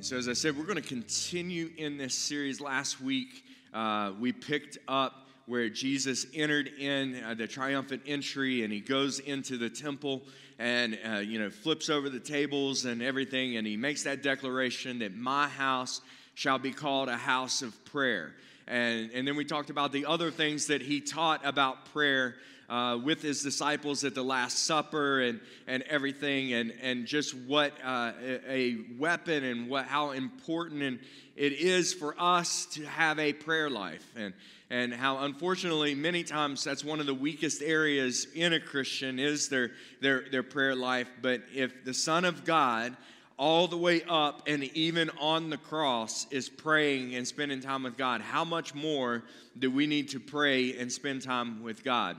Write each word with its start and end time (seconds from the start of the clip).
And 0.00 0.06
so, 0.06 0.16
as 0.16 0.30
I 0.30 0.32
said, 0.32 0.56
we're 0.56 0.64
going 0.64 0.80
to 0.80 0.88
continue 0.88 1.68
in 1.76 1.98
this 1.98 2.14
series. 2.14 2.58
Last 2.58 3.02
week, 3.02 3.44
uh, 3.74 4.12
we 4.18 4.32
picked 4.32 4.78
up 4.88 5.28
where 5.44 5.68
Jesus 5.68 6.24
entered 6.32 6.68
in 6.68 7.22
uh, 7.22 7.34
the 7.34 7.46
triumphant 7.46 8.04
entry 8.06 8.64
and 8.64 8.72
he 8.72 8.80
goes 8.80 9.18
into 9.18 9.58
the 9.58 9.68
temple 9.68 10.22
and, 10.58 10.98
uh, 11.06 11.16
you 11.18 11.38
know, 11.38 11.50
flips 11.50 11.90
over 11.90 12.08
the 12.08 12.18
tables 12.18 12.86
and 12.86 13.02
everything. 13.02 13.58
And 13.58 13.66
he 13.66 13.76
makes 13.76 14.04
that 14.04 14.22
declaration 14.22 15.00
that 15.00 15.14
my 15.14 15.48
house 15.48 16.00
shall 16.32 16.58
be 16.58 16.72
called 16.72 17.10
a 17.10 17.18
house 17.18 17.60
of 17.60 17.84
prayer. 17.84 18.32
And, 18.66 19.10
and 19.10 19.28
then 19.28 19.36
we 19.36 19.44
talked 19.44 19.68
about 19.68 19.92
the 19.92 20.06
other 20.06 20.30
things 20.30 20.68
that 20.68 20.80
he 20.80 21.02
taught 21.02 21.44
about 21.44 21.92
prayer 21.92 22.36
uh, 22.70 22.96
with 22.96 23.20
his 23.20 23.42
disciples 23.42 24.04
at 24.04 24.14
the 24.14 24.22
Last 24.22 24.64
Supper 24.64 25.20
and, 25.20 25.40
and 25.66 25.82
everything, 25.82 26.52
and, 26.52 26.72
and 26.80 27.04
just 27.04 27.34
what 27.34 27.72
uh, 27.84 28.12
a 28.48 28.78
weapon 28.96 29.44
and 29.44 29.68
what, 29.68 29.86
how 29.86 30.12
important 30.12 30.82
and 30.82 31.00
it 31.36 31.52
is 31.52 31.92
for 31.92 32.14
us 32.18 32.66
to 32.66 32.84
have 32.84 33.18
a 33.18 33.32
prayer 33.32 33.68
life. 33.68 34.06
And, 34.14 34.32
and 34.70 34.94
how 34.94 35.24
unfortunately 35.24 35.94
many 35.96 36.22
times 36.22 36.62
that's 36.62 36.84
one 36.84 37.00
of 37.00 37.06
the 37.06 37.14
weakest 37.14 37.60
areas 37.60 38.28
in 38.34 38.52
a 38.52 38.60
christian 38.60 39.18
is 39.18 39.48
their, 39.48 39.72
their, 40.00 40.24
their 40.30 40.44
prayer 40.44 40.76
life 40.76 41.10
but 41.20 41.42
if 41.52 41.84
the 41.84 41.92
son 41.92 42.24
of 42.24 42.44
god 42.44 42.96
all 43.36 43.66
the 43.66 43.76
way 43.76 44.02
up 44.08 44.46
and 44.46 44.62
even 44.76 45.10
on 45.18 45.50
the 45.50 45.56
cross 45.56 46.26
is 46.30 46.48
praying 46.48 47.16
and 47.16 47.26
spending 47.26 47.60
time 47.60 47.82
with 47.82 47.96
god 47.96 48.20
how 48.20 48.44
much 48.44 48.74
more 48.74 49.24
do 49.58 49.70
we 49.70 49.86
need 49.88 50.08
to 50.08 50.20
pray 50.20 50.78
and 50.78 50.90
spend 50.92 51.20
time 51.20 51.62
with 51.64 51.82
god 51.82 52.16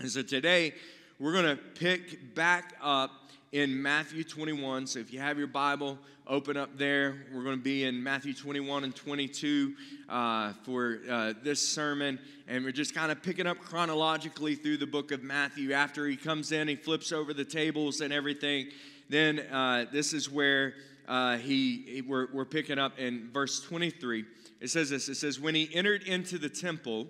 and 0.00 0.10
so 0.10 0.22
today, 0.22 0.74
we're 1.20 1.32
going 1.32 1.56
to 1.56 1.62
pick 1.78 2.34
back 2.34 2.74
up 2.82 3.12
in 3.52 3.80
Matthew 3.80 4.24
21. 4.24 4.88
So 4.88 4.98
if 4.98 5.12
you 5.12 5.20
have 5.20 5.38
your 5.38 5.46
Bible, 5.46 5.98
open 6.26 6.56
up 6.56 6.76
there. 6.76 7.26
We're 7.32 7.44
going 7.44 7.58
to 7.58 7.62
be 7.62 7.84
in 7.84 8.02
Matthew 8.02 8.34
21 8.34 8.84
and 8.84 8.94
22 8.94 9.74
uh, 10.08 10.52
for 10.64 10.98
uh, 11.08 11.34
this 11.44 11.66
sermon. 11.66 12.18
And 12.48 12.64
we're 12.64 12.72
just 12.72 12.92
kind 12.92 13.12
of 13.12 13.22
picking 13.22 13.46
up 13.46 13.58
chronologically 13.58 14.56
through 14.56 14.78
the 14.78 14.86
book 14.86 15.12
of 15.12 15.22
Matthew. 15.22 15.72
After 15.72 16.08
he 16.08 16.16
comes 16.16 16.50
in, 16.50 16.66
he 16.66 16.74
flips 16.74 17.12
over 17.12 17.32
the 17.32 17.44
tables 17.44 18.00
and 18.00 18.12
everything. 18.12 18.70
Then 19.08 19.38
uh, 19.38 19.86
this 19.92 20.12
is 20.12 20.28
where 20.28 20.74
uh, 21.06 21.36
he, 21.36 21.84
he 21.86 22.02
we're, 22.02 22.26
we're 22.32 22.44
picking 22.44 22.80
up 22.80 22.98
in 22.98 23.30
verse 23.32 23.60
23. 23.60 24.24
It 24.60 24.70
says 24.70 24.90
this 24.90 25.08
It 25.08 25.14
says, 25.14 25.38
When 25.38 25.54
he 25.54 25.70
entered 25.72 26.02
into 26.02 26.36
the 26.36 26.48
temple, 26.48 27.06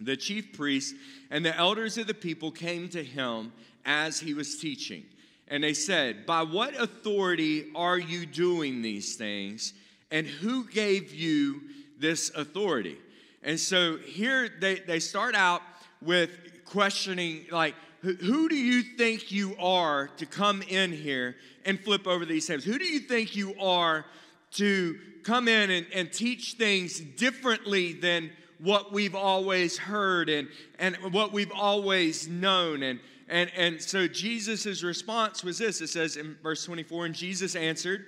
the 0.00 0.16
chief 0.16 0.52
priests 0.52 0.94
and 1.30 1.44
the 1.44 1.56
elders 1.56 1.98
of 1.98 2.06
the 2.06 2.14
people 2.14 2.50
came 2.50 2.88
to 2.90 3.02
him 3.02 3.52
as 3.84 4.20
he 4.20 4.34
was 4.34 4.58
teaching. 4.58 5.04
And 5.48 5.64
they 5.64 5.74
said, 5.74 6.26
By 6.26 6.42
what 6.42 6.78
authority 6.80 7.66
are 7.74 7.98
you 7.98 8.26
doing 8.26 8.82
these 8.82 9.16
things? 9.16 9.72
And 10.10 10.26
who 10.26 10.68
gave 10.68 11.14
you 11.14 11.62
this 11.98 12.30
authority? 12.34 12.98
And 13.42 13.58
so 13.58 13.96
here 13.96 14.48
they, 14.60 14.76
they 14.76 15.00
start 15.00 15.34
out 15.34 15.62
with 16.02 16.30
questioning, 16.64 17.46
like, 17.50 17.74
who 18.00 18.48
do 18.48 18.54
you 18.54 18.82
think 18.82 19.32
you 19.32 19.56
are 19.58 20.08
to 20.18 20.26
come 20.26 20.62
in 20.62 20.92
here 20.92 21.36
and 21.64 21.80
flip 21.80 22.06
over 22.06 22.24
these 22.24 22.46
tables? 22.46 22.64
Who 22.64 22.78
do 22.78 22.84
you 22.84 23.00
think 23.00 23.34
you 23.34 23.54
are 23.60 24.06
to 24.52 24.98
come 25.24 25.48
in 25.48 25.70
and, 25.70 25.86
and 25.92 26.12
teach 26.12 26.54
things 26.54 27.00
differently 27.00 27.92
than 27.92 28.30
what 28.58 28.92
we've 28.92 29.14
always 29.14 29.78
heard 29.78 30.28
and, 30.28 30.48
and 30.78 30.96
what 31.12 31.32
we've 31.32 31.52
always 31.52 32.28
known. 32.28 32.82
And, 32.82 33.00
and, 33.28 33.50
and 33.56 33.82
so 33.82 34.08
Jesus' 34.08 34.82
response 34.82 35.44
was 35.44 35.58
this 35.58 35.80
it 35.80 35.88
says 35.88 36.16
in 36.16 36.36
verse 36.42 36.64
24, 36.64 37.06
and 37.06 37.14
Jesus 37.14 37.54
answered, 37.54 38.06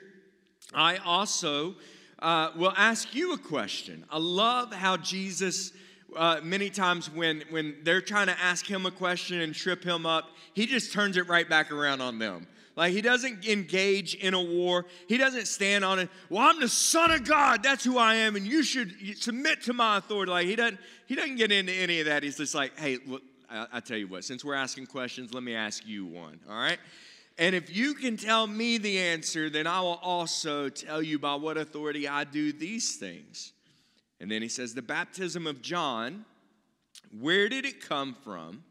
I 0.75 0.97
also 0.99 1.77
uh, 2.21 2.51
will 2.57 2.75
ask 2.77 3.15
you 3.15 3.33
a 3.33 3.39
question. 3.39 4.05
I 4.11 4.19
love 4.19 4.73
how 4.73 4.97
Jesus. 4.97 5.73
Uh, 6.17 6.41
many 6.43 6.71
times 6.71 7.11
when 7.11 7.43
when 7.51 7.77
they're 7.85 8.01
trying 8.01 8.27
to 8.27 8.39
ask 8.41 8.67
him 8.67 8.87
a 8.87 8.91
question 8.91 9.41
and 9.41 9.55
trip 9.55 9.85
him 9.85 10.07
up, 10.07 10.31
he 10.55 10.67
just 10.67 10.93
turns 10.93 11.17
it 11.17 11.29
right 11.29 11.49
back 11.49 11.71
around 11.71 12.01
on 12.01 12.19
them. 12.19 12.47
Like 12.77 12.93
he 12.93 13.01
doesn't 13.01 13.47
engage 13.47 14.15
in 14.15 14.35
a 14.35 14.43
war. 14.43 14.87
He 15.09 15.19
doesn't 15.19 15.47
stand 15.47 15.85
on 15.85 15.99
it. 15.99 16.09
Well, 16.29 16.49
I'm 16.49 16.61
the 16.61 16.69
son 16.69 17.11
of 17.11 17.25
God. 17.25 17.63
That's 17.63 17.85
who 17.85 17.99
I 17.99 18.15
am, 18.17 18.37
and 18.37 18.47
you 18.47 18.63
should 18.63 18.95
submit 19.19 19.63
to 19.63 19.73
my 19.73 19.99
authority. 19.99 20.31
Like 20.31 20.47
he 20.47 20.57
doesn't. 20.57 20.79
He 21.07 21.15
doesn't 21.17 21.37
get 21.37 21.51
into 21.51 21.73
any 21.73 22.01
of 22.01 22.07
that. 22.07 22.23
He's 22.23 22.37
just 22.37 22.55
like, 22.55 22.79
hey, 22.79 22.99
look, 23.05 23.23
I, 23.51 23.67
I 23.75 23.81
tell 23.81 23.97
you 23.97 24.07
what. 24.07 24.25
Since 24.25 24.45
we're 24.45 24.55
asking 24.55 24.87
questions, 24.87 25.35
let 25.35 25.43
me 25.43 25.55
ask 25.55 25.87
you 25.87 26.07
one. 26.07 26.39
All 26.49 26.57
right. 26.57 26.79
And 27.37 27.55
if 27.55 27.75
you 27.75 27.95
can 27.95 28.17
tell 28.17 28.47
me 28.47 28.79
the 28.79 28.99
answer, 28.99 29.49
then 29.51 29.67
I 29.67 29.81
will 29.81 29.99
also 30.03 30.69
tell 30.69 31.03
you 31.03 31.19
by 31.19 31.35
what 31.35 31.57
authority 31.57 32.07
I 32.07 32.25
do 32.25 32.53
these 32.53 32.97
things. 32.97 33.53
And 34.21 34.31
then 34.31 34.43
he 34.43 34.49
says, 34.49 34.75
the 34.75 34.83
baptism 34.83 35.47
of 35.47 35.63
John. 35.63 36.25
Where 37.19 37.49
did 37.49 37.65
it 37.65 37.81
come 37.81 38.17
from? 38.23 38.63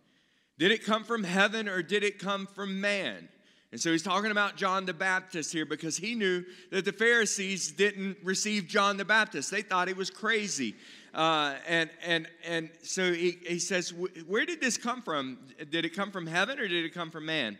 Did 0.57 0.71
it 0.71 0.85
come 0.85 1.03
from 1.03 1.23
heaven 1.23 1.67
or 1.67 1.81
did 1.81 2.03
it 2.03 2.19
come 2.19 2.45
from 2.45 2.79
man? 2.79 3.29
And 3.71 3.79
so 3.79 3.91
he's 3.91 4.03
talking 4.03 4.31
about 4.31 4.55
John 4.55 4.85
the 4.85 4.93
Baptist 4.93 5.53
here 5.53 5.65
because 5.65 5.95
he 5.95 6.15
knew 6.15 6.43
that 6.71 6.85
the 6.85 6.91
Pharisees 6.91 7.71
didn't 7.71 8.17
receive 8.23 8.67
John 8.67 8.97
the 8.97 9.05
Baptist. 9.05 9.51
They 9.51 9.61
thought 9.61 9.87
he 9.87 9.93
was 9.93 10.09
crazy. 10.09 10.75
Uh, 11.13 11.55
and, 11.67 11.89
and, 12.03 12.27
and 12.45 12.69
so 12.81 13.13
he, 13.13 13.37
he 13.47 13.59
says, 13.59 13.93
Where 14.27 14.45
did 14.45 14.59
this 14.59 14.75
come 14.75 15.01
from? 15.01 15.37
Did 15.69 15.85
it 15.85 15.95
come 15.95 16.11
from 16.11 16.25
heaven 16.25 16.59
or 16.59 16.67
did 16.67 16.83
it 16.83 16.93
come 16.93 17.11
from 17.11 17.25
man? 17.25 17.59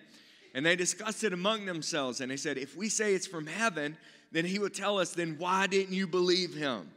And 0.56 0.66
they 0.66 0.76
discussed 0.76 1.24
it 1.24 1.32
among 1.32 1.66
themselves. 1.66 2.22
And 2.22 2.32
they 2.32 2.38
said, 2.38 2.58
If 2.58 2.76
we 2.76 2.90
say 2.90 3.14
it's 3.14 3.28
from 3.28 3.46
heaven, 3.46 3.96
then 4.32 4.46
he 4.46 4.58
would 4.58 4.74
tell 4.74 4.98
us, 4.98 5.12
Then 5.12 5.36
why 5.38 5.68
didn't 5.68 5.94
you 5.94 6.08
believe 6.08 6.56
him? 6.56 6.90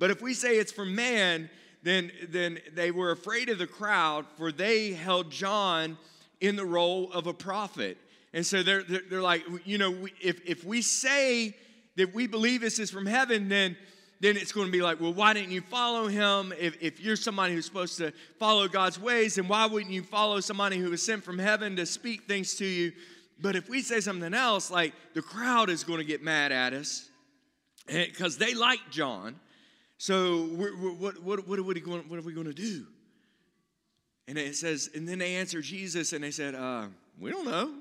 But 0.00 0.10
if 0.10 0.20
we 0.22 0.32
say 0.34 0.56
it's 0.56 0.72
from 0.72 0.94
man, 0.94 1.50
then, 1.82 2.10
then 2.28 2.58
they 2.74 2.90
were 2.90 3.12
afraid 3.12 3.50
of 3.50 3.58
the 3.58 3.66
crowd, 3.66 4.26
for 4.36 4.50
they 4.50 4.92
held 4.92 5.30
John 5.30 5.98
in 6.40 6.56
the 6.56 6.64
role 6.64 7.12
of 7.12 7.26
a 7.26 7.34
prophet. 7.34 7.98
And 8.32 8.44
so 8.44 8.62
they're, 8.62 8.82
they're, 8.82 9.02
they're 9.08 9.22
like, 9.22 9.44
you 9.64 9.76
know, 9.76 10.08
if, 10.20 10.40
if 10.46 10.64
we 10.64 10.80
say 10.80 11.54
that 11.96 12.14
we 12.14 12.26
believe 12.26 12.62
this 12.62 12.78
is 12.78 12.90
from 12.90 13.04
heaven, 13.04 13.50
then, 13.50 13.76
then 14.20 14.38
it's 14.38 14.52
going 14.52 14.66
to 14.66 14.72
be 14.72 14.80
like, 14.80 15.02
well, 15.02 15.12
why 15.12 15.34
didn't 15.34 15.50
you 15.50 15.60
follow 15.60 16.06
him? 16.06 16.54
If, 16.58 16.82
if 16.82 16.98
you're 16.98 17.16
somebody 17.16 17.52
who's 17.52 17.66
supposed 17.66 17.98
to 17.98 18.12
follow 18.38 18.68
God's 18.68 18.98
ways, 18.98 19.34
then 19.34 19.48
why 19.48 19.66
wouldn't 19.66 19.92
you 19.92 20.02
follow 20.02 20.40
somebody 20.40 20.78
who 20.78 20.88
was 20.88 21.04
sent 21.04 21.24
from 21.24 21.38
heaven 21.38 21.76
to 21.76 21.84
speak 21.84 22.22
things 22.22 22.54
to 22.54 22.64
you? 22.64 22.92
But 23.38 23.54
if 23.54 23.68
we 23.68 23.82
say 23.82 24.00
something 24.00 24.32
else, 24.32 24.70
like 24.70 24.94
the 25.12 25.22
crowd 25.22 25.68
is 25.68 25.84
going 25.84 25.98
to 25.98 26.04
get 26.06 26.22
mad 26.22 26.52
at 26.52 26.72
us 26.72 27.10
because 27.86 28.38
they 28.38 28.54
like 28.54 28.80
John. 28.90 29.36
So 30.00 30.48
we're, 30.52 30.74
we're, 30.78 30.92
what, 30.92 31.22
what, 31.22 31.46
what, 31.46 31.58
are 31.58 31.62
we 31.62 31.78
going, 31.78 32.08
what 32.08 32.18
are 32.18 32.22
we 32.22 32.32
going 32.32 32.46
to 32.46 32.54
do? 32.54 32.86
And 34.26 34.38
it 34.38 34.56
says, 34.56 34.88
and 34.94 35.06
then 35.06 35.18
they 35.18 35.34
answered 35.34 35.64
Jesus 35.64 36.14
and 36.14 36.24
they 36.24 36.30
said, 36.30 36.54
uh, 36.54 36.86
we 37.18 37.30
don't 37.30 37.44
know. 37.44 37.74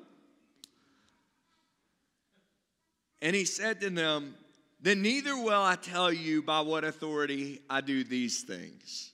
And 3.22 3.34
he 3.34 3.46
said 3.46 3.80
to 3.80 3.90
them, 3.90 4.35
Then 4.81 5.02
neither 5.02 5.38
will 5.38 5.63
I 5.63 5.75
tell 5.75 6.12
you 6.12 6.41
by 6.41 6.59
what 6.59 6.84
authority 6.84 7.62
I 7.69 7.80
do 7.80 8.03
these 8.03 8.41
things. 8.41 9.13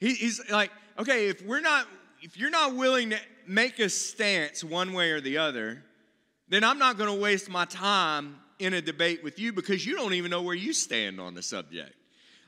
He, 0.00 0.14
he's 0.14 0.40
like, 0.50 0.70
okay, 0.98 1.28
if 1.28 1.44
we're 1.44 1.60
not, 1.60 1.86
if 2.22 2.38
you're 2.38 2.48
not 2.48 2.76
willing 2.76 3.10
to 3.10 3.18
make 3.46 3.78
a 3.78 3.90
stance 3.90 4.64
one 4.64 4.94
way 4.94 5.10
or 5.10 5.20
the 5.20 5.36
other, 5.36 5.84
then 6.48 6.64
I'm 6.64 6.78
not 6.78 6.96
going 6.96 7.14
to 7.14 7.20
waste 7.20 7.50
my 7.50 7.66
time 7.66 8.36
in 8.64 8.74
a 8.74 8.82
debate 8.82 9.22
with 9.22 9.38
you 9.38 9.52
because 9.52 9.86
you 9.86 9.96
don't 9.96 10.14
even 10.14 10.30
know 10.30 10.42
where 10.42 10.54
you 10.54 10.72
stand 10.72 11.20
on 11.20 11.34
the 11.34 11.42
subject. 11.42 11.94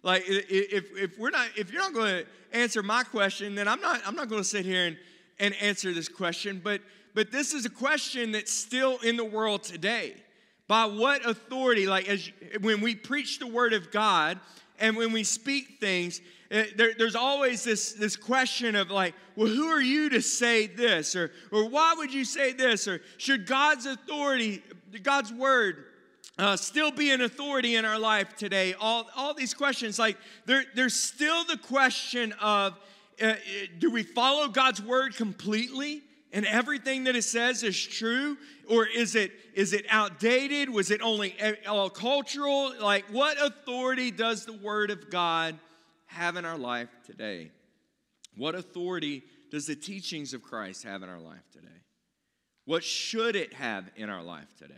Like 0.02 0.24
if, 0.26 0.96
if 0.96 1.18
we're 1.18 1.30
not 1.30 1.48
if 1.56 1.72
you're 1.72 1.82
not 1.82 1.92
going 1.92 2.24
to 2.24 2.26
answer 2.56 2.82
my 2.82 3.02
question, 3.02 3.54
then 3.54 3.66
I'm 3.68 3.80
not 3.80 4.00
I'm 4.06 4.14
not 4.14 4.28
going 4.28 4.40
to 4.40 4.48
sit 4.48 4.64
here 4.64 4.86
and, 4.86 4.96
and 5.38 5.54
answer 5.60 5.92
this 5.92 6.08
question. 6.08 6.60
But 6.62 6.80
but 7.14 7.32
this 7.32 7.54
is 7.54 7.64
a 7.64 7.70
question 7.70 8.32
that's 8.32 8.52
still 8.52 8.98
in 8.98 9.16
the 9.16 9.24
world 9.24 9.62
today. 9.62 10.14
By 10.68 10.84
what 10.84 11.24
authority, 11.24 11.86
like 11.86 12.08
as 12.08 12.30
when 12.60 12.80
we 12.80 12.94
preach 12.94 13.38
the 13.38 13.46
word 13.46 13.72
of 13.72 13.90
God 13.90 14.38
and 14.78 14.96
when 14.96 15.12
we 15.12 15.24
speak 15.24 15.78
things, 15.80 16.20
eh, 16.50 16.66
there, 16.76 16.92
there's 16.98 17.14
always 17.14 17.64
this, 17.64 17.92
this 17.92 18.16
question 18.16 18.74
of 18.74 18.90
like, 18.90 19.14
well, 19.34 19.48
who 19.48 19.66
are 19.68 19.80
you 19.80 20.10
to 20.10 20.20
say 20.20 20.66
this? 20.66 21.16
Or, 21.16 21.30
or 21.50 21.68
why 21.68 21.94
would 21.96 22.12
you 22.12 22.24
say 22.24 22.52
this? 22.52 22.86
Or 22.86 23.00
should 23.16 23.46
God's 23.46 23.86
authority, 23.86 24.62
God's 25.02 25.32
word, 25.32 25.85
uh, 26.38 26.56
still 26.56 26.90
be 26.90 27.10
an 27.10 27.22
authority 27.22 27.76
in 27.76 27.84
our 27.84 27.98
life 27.98 28.36
today? 28.36 28.74
All, 28.78 29.08
all 29.16 29.34
these 29.34 29.54
questions, 29.54 29.98
like 29.98 30.16
there, 30.44 30.64
there's 30.74 30.94
still 30.94 31.44
the 31.44 31.56
question 31.56 32.32
of 32.40 32.78
uh, 33.22 33.34
do 33.78 33.90
we 33.90 34.02
follow 34.02 34.48
God's 34.48 34.82
word 34.82 35.16
completely? 35.16 36.02
and 36.36 36.44
everything 36.44 37.04
that 37.04 37.16
it 37.16 37.22
says 37.22 37.62
is 37.62 37.82
true? 37.82 38.36
Or 38.68 38.86
is 38.86 39.14
it 39.14 39.32
is 39.54 39.72
it 39.72 39.86
outdated? 39.88 40.68
Was 40.68 40.90
it 40.90 41.00
only 41.00 41.34
all 41.66 41.88
cultural? 41.88 42.74
Like 42.78 43.06
what 43.10 43.40
authority 43.42 44.10
does 44.10 44.44
the 44.44 44.52
word 44.52 44.90
of 44.90 45.08
god 45.08 45.58
have 46.06 46.36
in 46.36 46.44
our 46.44 46.58
life 46.58 46.90
today? 47.06 47.50
What 48.36 48.54
authority 48.54 49.24
does 49.50 49.66
the 49.66 49.76
teachings 49.76 50.34
of 50.34 50.42
christ 50.42 50.84
have 50.84 51.02
in 51.02 51.08
our 51.08 51.20
life 51.20 51.48
today? 51.52 51.68
What 52.66 52.84
should 52.84 53.34
it 53.34 53.54
have 53.54 53.88
in 53.96 54.10
our 54.10 54.22
life 54.22 54.48
today 54.58 54.74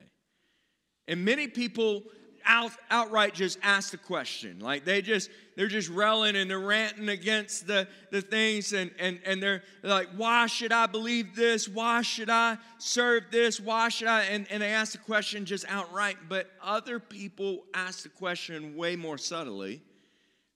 and 1.08 1.24
many 1.24 1.48
people 1.48 2.04
out, 2.44 2.72
outright 2.90 3.34
just 3.34 3.58
ask 3.62 3.90
the 3.90 3.98
question. 3.98 4.60
Like 4.60 4.84
they 4.84 5.02
just 5.02 5.30
they're 5.56 5.66
just 5.66 5.88
railing 5.88 6.36
and 6.36 6.48
they're 6.48 6.60
ranting 6.60 7.08
against 7.08 7.66
the, 7.66 7.88
the 8.12 8.22
things 8.22 8.72
and, 8.72 8.92
and, 8.98 9.18
and 9.24 9.42
they're 9.42 9.62
like, 9.82 10.08
why 10.16 10.46
should 10.46 10.70
I 10.70 10.86
believe 10.86 11.34
this? 11.34 11.68
Why 11.68 12.02
should 12.02 12.30
I 12.30 12.58
serve 12.78 13.24
this? 13.32 13.58
Why 13.58 13.88
should 13.88 14.06
I? 14.06 14.22
And, 14.24 14.46
and 14.50 14.62
they 14.62 14.72
ask 14.72 14.92
the 14.92 14.98
question 14.98 15.44
just 15.44 15.64
outright. 15.68 16.16
But 16.28 16.48
other 16.62 17.00
people 17.00 17.64
ask 17.74 18.04
the 18.04 18.08
question 18.08 18.76
way 18.76 18.94
more 18.94 19.18
subtly. 19.18 19.82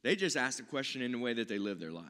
They 0.03 0.15
just 0.15 0.37
ask 0.37 0.59
the 0.59 0.65
question 0.65 1.03
in 1.03 1.13
the 1.13 1.19
way 1.19 1.33
that 1.35 1.49
they 1.49 1.59
live 1.59 1.81
their 1.81 1.91
life. 1.91 2.05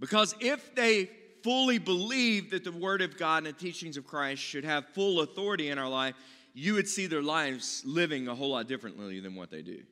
Because 0.00 0.34
if 0.40 0.74
they 0.74 1.10
fully 1.42 1.78
believe 1.78 2.50
that 2.50 2.64
the 2.64 2.72
Word 2.72 3.02
of 3.02 3.16
God 3.16 3.38
and 3.38 3.46
the 3.46 3.52
teachings 3.52 3.96
of 3.96 4.06
Christ 4.06 4.42
should 4.42 4.64
have 4.64 4.86
full 4.88 5.20
authority 5.20 5.68
in 5.70 5.78
our 5.78 5.88
life, 5.88 6.14
you 6.54 6.74
would 6.74 6.88
see 6.88 7.06
their 7.06 7.22
lives 7.22 7.82
living 7.84 8.28
a 8.28 8.34
whole 8.34 8.50
lot 8.50 8.68
differently 8.68 9.20
than 9.20 9.34
what 9.34 9.50
they 9.50 9.62
do. 9.62 9.82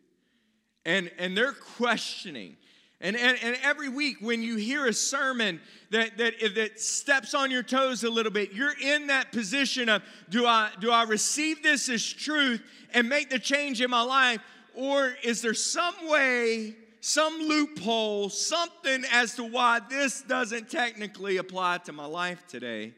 And, 0.85 1.11
and 1.19 1.37
they're 1.37 1.53
questioning. 1.53 2.57
And, 3.01 3.17
and, 3.17 3.39
and 3.43 3.57
every 3.63 3.89
week, 3.89 4.19
when 4.21 4.43
you 4.43 4.57
hear 4.57 4.87
a 4.87 4.93
sermon 4.93 5.61
that, 5.91 6.17
that, 6.17 6.35
that 6.55 6.81
steps 6.81 7.35
on 7.35 7.51
your 7.51 7.63
toes 7.63 8.05
a 8.05 8.11
little 8.11 8.33
bit, 8.33 8.53
you're 8.53 8.79
in 8.81 9.09
that 9.09 9.33
position 9.33 9.89
of 9.89 10.03
do 10.31 10.47
I, 10.47 10.71
do 10.81 10.91
I 10.91 11.03
receive 11.05 11.63
this 11.63 11.89
as 11.89 12.05
truth 12.05 12.63
and 12.95 13.09
make 13.09 13.29
the 13.29 13.39
change 13.39 13.81
in 13.81 13.91
my 13.91 14.03
life? 14.03 14.41
Or 14.75 15.15
is 15.23 15.43
there 15.43 15.55
some 15.55 15.95
way, 16.09 16.75
some 17.07 17.39
loophole, 17.39 18.29
something 18.29 19.05
as 19.13 19.37
to 19.37 19.45
why 19.45 19.79
this 19.89 20.23
doesn't 20.23 20.69
technically 20.69 21.37
apply 21.37 21.79
to 21.79 21.93
my 21.93 22.05
life 22.05 22.45
today? 22.49 22.93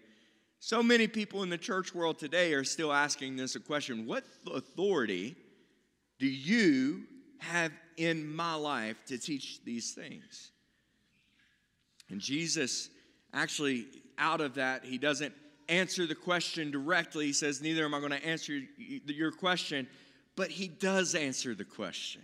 So 0.60 0.82
many 0.82 1.06
people 1.06 1.42
in 1.42 1.50
the 1.50 1.58
church 1.58 1.94
world 1.94 2.18
today 2.18 2.54
are 2.54 2.64
still 2.64 2.90
asking 2.90 3.36
this 3.36 3.54
a 3.54 3.60
question 3.60 4.06
What 4.06 4.24
authority 4.50 5.36
do 6.18 6.26
you 6.26 7.04
have 7.40 7.70
in 7.98 8.34
my 8.34 8.54
life 8.54 8.96
to 9.08 9.18
teach 9.18 9.62
these 9.62 9.92
things? 9.92 10.52
And 12.08 12.18
Jesus 12.18 12.88
actually, 13.34 13.88
out 14.16 14.40
of 14.40 14.54
that, 14.54 14.86
he 14.86 14.96
doesn't 14.96 15.34
answer 15.68 16.06
the 16.06 16.14
question 16.14 16.70
directly. 16.70 17.26
He 17.26 17.32
says, 17.34 17.60
Neither 17.60 17.84
am 17.84 17.92
I 17.92 17.98
going 17.98 18.12
to 18.12 18.24
answer 18.24 18.58
your 18.78 19.32
question, 19.32 19.86
but 20.34 20.48
he 20.48 20.66
does 20.66 21.14
answer 21.14 21.54
the 21.54 21.66
question. 21.66 22.22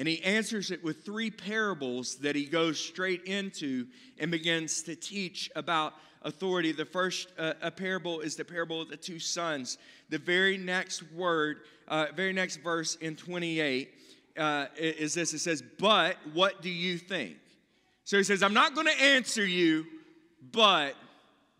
And 0.00 0.08
he 0.08 0.22
answers 0.22 0.70
it 0.70 0.82
with 0.82 1.04
three 1.04 1.30
parables 1.30 2.16
that 2.20 2.34
he 2.34 2.46
goes 2.46 2.80
straight 2.80 3.24
into 3.24 3.86
and 4.18 4.30
begins 4.30 4.82
to 4.84 4.96
teach 4.96 5.50
about 5.54 5.92
authority. 6.22 6.72
The 6.72 6.86
first 6.86 7.28
uh, 7.38 7.52
a 7.60 7.70
parable 7.70 8.20
is 8.20 8.34
the 8.34 8.44
parable 8.46 8.80
of 8.80 8.88
the 8.88 8.96
two 8.96 9.18
sons. 9.18 9.76
The 10.08 10.16
very 10.16 10.56
next 10.56 11.02
word, 11.12 11.58
uh, 11.86 12.06
very 12.16 12.32
next 12.32 12.62
verse 12.62 12.94
in 12.94 13.14
28 13.14 13.90
uh, 14.38 14.66
is 14.78 15.12
this 15.12 15.34
it 15.34 15.40
says, 15.40 15.62
But 15.78 16.16
what 16.32 16.62
do 16.62 16.70
you 16.70 16.96
think? 16.96 17.36
So 18.04 18.16
he 18.16 18.24
says, 18.24 18.42
I'm 18.42 18.54
not 18.54 18.74
going 18.74 18.86
to 18.86 19.02
answer 19.02 19.44
you, 19.44 19.84
but 20.50 20.94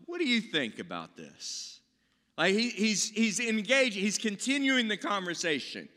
what 0.07 0.17
do 0.17 0.27
you 0.27 0.41
think 0.41 0.79
about 0.79 1.15
this? 1.15 1.79
Like 2.39 2.55
he, 2.55 2.69
he's, 2.69 3.11
he's 3.11 3.39
engaging, 3.39 4.01
he's 4.01 4.17
continuing 4.17 4.87
the 4.87 4.97
conversation. 4.97 5.87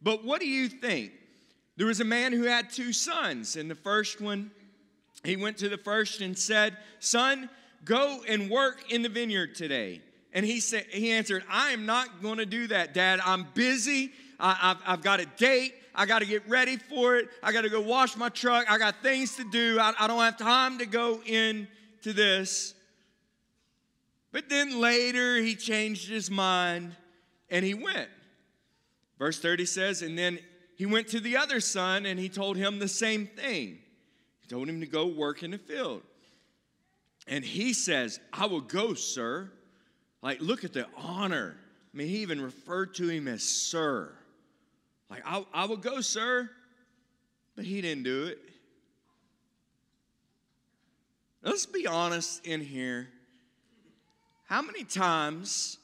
But 0.00 0.24
what 0.24 0.40
do 0.40 0.48
you 0.48 0.70
think? 0.70 1.12
There 1.76 1.86
was 1.86 2.00
a 2.00 2.04
man 2.04 2.32
who 2.32 2.44
had 2.44 2.70
two 2.70 2.92
sons, 2.92 3.56
and 3.56 3.70
the 3.70 3.74
first 3.74 4.20
one, 4.20 4.50
he 5.24 5.36
went 5.36 5.58
to 5.58 5.68
the 5.68 5.78
first 5.78 6.20
and 6.20 6.38
said, 6.38 6.76
Son, 6.98 7.48
Go 7.84 8.20
and 8.28 8.50
work 8.50 8.90
in 8.90 9.02
the 9.02 9.08
vineyard 9.08 9.54
today. 9.54 10.02
And 10.32 10.44
he 10.44 10.60
said, 10.60 10.86
he 10.90 11.10
answered, 11.10 11.44
I 11.48 11.70
am 11.70 11.86
not 11.86 12.22
going 12.22 12.38
to 12.38 12.46
do 12.46 12.66
that, 12.68 12.94
Dad. 12.94 13.20
I'm 13.24 13.46
busy. 13.54 14.12
I, 14.38 14.52
have 14.54 14.78
I've 14.86 15.02
got 15.02 15.20
a 15.20 15.26
date. 15.26 15.74
I 15.94 16.06
got 16.06 16.20
to 16.20 16.26
get 16.26 16.48
ready 16.48 16.76
for 16.76 17.16
it. 17.16 17.28
I 17.42 17.52
got 17.52 17.62
to 17.62 17.68
go 17.68 17.80
wash 17.80 18.16
my 18.16 18.28
truck. 18.28 18.70
I 18.70 18.78
got 18.78 19.02
things 19.02 19.36
to 19.36 19.44
do. 19.50 19.78
I, 19.80 19.92
I 19.98 20.06
don't 20.06 20.20
have 20.20 20.38
time 20.38 20.78
to 20.78 20.86
go 20.86 21.20
into 21.24 22.12
this. 22.12 22.74
But 24.30 24.48
then 24.48 24.80
later 24.80 25.38
he 25.38 25.56
changed 25.56 26.08
his 26.08 26.30
mind 26.30 26.94
and 27.48 27.64
he 27.64 27.74
went. 27.74 28.08
Verse 29.18 29.40
30 29.40 29.66
says, 29.66 30.02
And 30.02 30.16
then 30.16 30.38
he 30.80 30.86
went 30.86 31.08
to 31.08 31.20
the 31.20 31.36
other 31.36 31.60
son 31.60 32.06
and 32.06 32.18
he 32.18 32.30
told 32.30 32.56
him 32.56 32.78
the 32.78 32.88
same 32.88 33.26
thing. 33.26 33.80
He 34.40 34.48
told 34.48 34.66
him 34.66 34.80
to 34.80 34.86
go 34.86 35.08
work 35.08 35.42
in 35.42 35.50
the 35.50 35.58
field. 35.58 36.00
And 37.26 37.44
he 37.44 37.74
says, 37.74 38.18
I 38.32 38.46
will 38.46 38.62
go, 38.62 38.94
sir. 38.94 39.52
Like, 40.22 40.40
look 40.40 40.64
at 40.64 40.72
the 40.72 40.86
honor. 40.96 41.54
I 41.92 41.96
mean, 41.98 42.08
he 42.08 42.22
even 42.22 42.40
referred 42.40 42.94
to 42.94 43.08
him 43.08 43.28
as 43.28 43.42
sir. 43.42 44.10
Like, 45.10 45.20
I, 45.26 45.44
I 45.52 45.66
will 45.66 45.76
go, 45.76 46.00
sir. 46.00 46.48
But 47.56 47.66
he 47.66 47.82
didn't 47.82 48.04
do 48.04 48.24
it. 48.24 48.38
Let's 51.42 51.66
be 51.66 51.86
honest 51.86 52.46
in 52.46 52.62
here. 52.62 53.10
How 54.46 54.62
many 54.62 54.84
times 54.84 55.76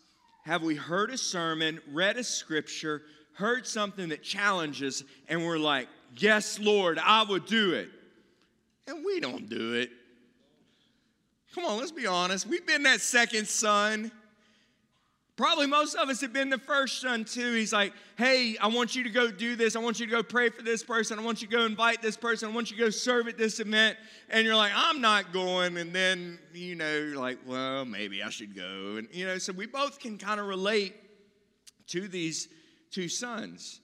have 0.46 0.62
we 0.62 0.75
heard 0.75 1.10
a 1.10 1.19
sermon, 1.19 1.82
read 1.93 2.16
a 2.16 2.25
scripture, 2.25 3.02
heard 3.36 3.66
something 3.66 4.08
that 4.08 4.22
challenges, 4.22 5.04
and 5.28 5.44
we're 5.44 5.58
like, 5.58 5.88
Yes, 6.18 6.58
Lord, 6.58 6.98
I 6.98 7.24
will 7.24 7.38
do 7.38 7.74
it. 7.74 7.90
And 8.86 9.04
we 9.04 9.20
don't 9.20 9.48
do 9.48 9.74
it. 9.74 9.90
Come 11.54 11.64
on, 11.64 11.78
let's 11.78 11.92
be 11.92 12.06
honest. 12.06 12.46
We've 12.46 12.66
been 12.66 12.84
that 12.84 13.00
second 13.00 13.46
son. 13.48 14.10
Probably 15.36 15.66
most 15.66 15.94
of 15.96 16.08
us 16.08 16.22
have 16.22 16.32
been 16.32 16.48
the 16.48 16.58
first 16.58 17.02
son 17.02 17.24
too. 17.24 17.52
He's 17.52 17.72
like, 17.72 17.92
hey, 18.16 18.56
I 18.58 18.68
want 18.68 18.94
you 18.94 19.04
to 19.04 19.10
go 19.10 19.30
do 19.30 19.54
this. 19.54 19.76
I 19.76 19.80
want 19.80 20.00
you 20.00 20.06
to 20.06 20.12
go 20.12 20.22
pray 20.22 20.48
for 20.48 20.62
this 20.62 20.82
person. 20.82 21.18
I 21.18 21.22
want 21.22 21.42
you 21.42 21.48
to 21.48 21.55
go 21.55 21.66
invite 21.66 22.00
this 22.00 22.16
person. 22.16 22.50
I 22.50 22.55
want 22.55 22.70
you 22.70 22.76
to 22.78 22.82
go 22.84 22.90
serve 22.90 23.28
at 23.28 23.36
this 23.36 23.60
event. 23.60 23.98
And 24.31 24.46
you're 24.46 24.56
like, 24.56 24.72
I'm 24.74 25.02
not 25.02 25.34
going. 25.34 25.76
And 25.76 25.93
then, 25.93 26.38
you 26.55 26.74
know, 26.74 26.90
you're 26.90 27.19
like, 27.19 27.38
well, 27.46 27.84
maybe 27.84 28.22
I 28.22 28.31
should 28.31 28.55
go. 28.55 28.96
And, 28.96 29.08
you 29.12 29.26
know, 29.26 29.36
so 29.36 29.52
we 29.52 29.66
both 29.66 29.98
can 29.98 30.16
kind 30.16 30.40
of 30.40 30.46
relate 30.46 30.94
to 31.88 32.08
these 32.08 32.48
two 32.96 33.08
sons. 33.10 33.81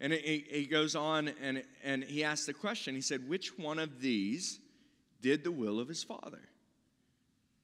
And 0.00 0.12
he, 0.12 0.66
goes 0.70 0.96
on 0.96 1.30
and, 1.42 1.62
and 1.84 2.02
he 2.02 2.24
asks 2.24 2.46
the 2.46 2.54
question 2.54 2.94
he 2.94 3.00
said, 3.00 3.28
which 3.28 3.58
one 3.58 3.78
of 3.78 4.00
these 4.00 4.60
did 5.20 5.44
the 5.44 5.50
will 5.50 5.78
of 5.78 5.88
his 5.88 6.02
father? 6.02 6.40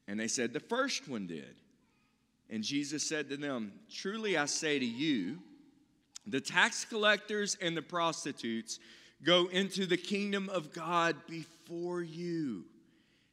And 0.07 0.21
they 0.21 0.29
said, 0.29 0.53
The 0.53 0.61
first 0.61 1.09
one 1.09 1.27
did. 1.27 1.55
And 2.51 2.63
Jesus 2.63 3.03
said 3.07 3.31
to 3.31 3.37
them, 3.37 3.73
Truly 3.91 4.37
I 4.37 4.47
say 4.47 4.79
to 4.79 4.85
you, 4.85 5.39
the 6.27 6.41
tax 6.41 6.85
collectors 6.85 7.57
and 7.61 7.77
the 7.77 7.83
prostitutes 7.83 8.79
go 9.23 9.47
into 9.49 9.87
the 9.87 9.97
kingdom 9.97 10.49
of 10.51 10.73
God 10.73 11.17
before 11.29 12.03
you. 12.03 12.65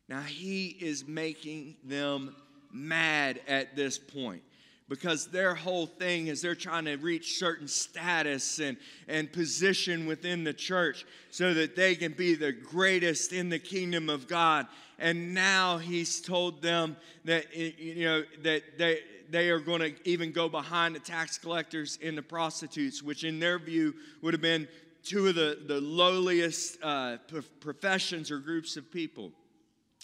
Now 0.07 0.21
he 0.21 0.77
is 0.79 1.07
making 1.07 1.75
them 1.83 2.35
mad 2.71 3.41
at 3.47 3.75
this 3.75 3.97
point 3.97 4.43
because 4.89 5.27
their 5.27 5.55
whole 5.55 5.85
thing 5.85 6.27
is 6.27 6.41
they're 6.41 6.55
trying 6.55 6.85
to 6.85 6.95
reach 6.97 7.37
certain 7.37 7.67
status 7.67 8.59
and, 8.59 8.75
and 9.07 9.31
position 9.31 10.07
within 10.07 10.43
the 10.43 10.53
church 10.53 11.05
so 11.29 11.53
that 11.53 11.75
they 11.75 11.95
can 11.95 12.11
be 12.11 12.35
the 12.35 12.51
greatest 12.51 13.31
in 13.31 13.49
the 13.49 13.59
kingdom 13.59 14.09
of 14.09 14.27
God 14.27 14.67
and 14.99 15.33
now 15.33 15.77
he's 15.77 16.19
told 16.19 16.61
them 16.61 16.97
that 17.25 17.55
you 17.55 18.03
know 18.03 18.23
that 18.43 18.77
they 18.77 18.99
they 19.29 19.49
are 19.49 19.59
going 19.59 19.81
to 19.81 19.93
even 20.09 20.31
go 20.31 20.49
behind 20.49 20.95
the 20.95 20.99
tax 20.99 21.37
collectors 21.37 21.99
and 22.03 22.17
the 22.17 22.21
prostitutes, 22.21 23.03
which 23.03 23.23
in 23.23 23.39
their 23.39 23.59
view 23.59 23.93
would 24.21 24.33
have 24.33 24.41
been 24.41 24.67
two 25.03 25.27
of 25.27 25.35
the, 25.35 25.59
the 25.67 25.79
lowliest 25.79 26.77
uh, 26.83 27.17
professions 27.59 28.31
or 28.31 28.39
groups 28.39 28.75
of 28.75 28.91
people. 28.91 29.31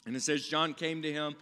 And 0.06 0.16
it 0.16 0.22
says, 0.22 0.48
John 0.48 0.74
came 0.74 1.02
to 1.02 1.12
him, 1.12 1.36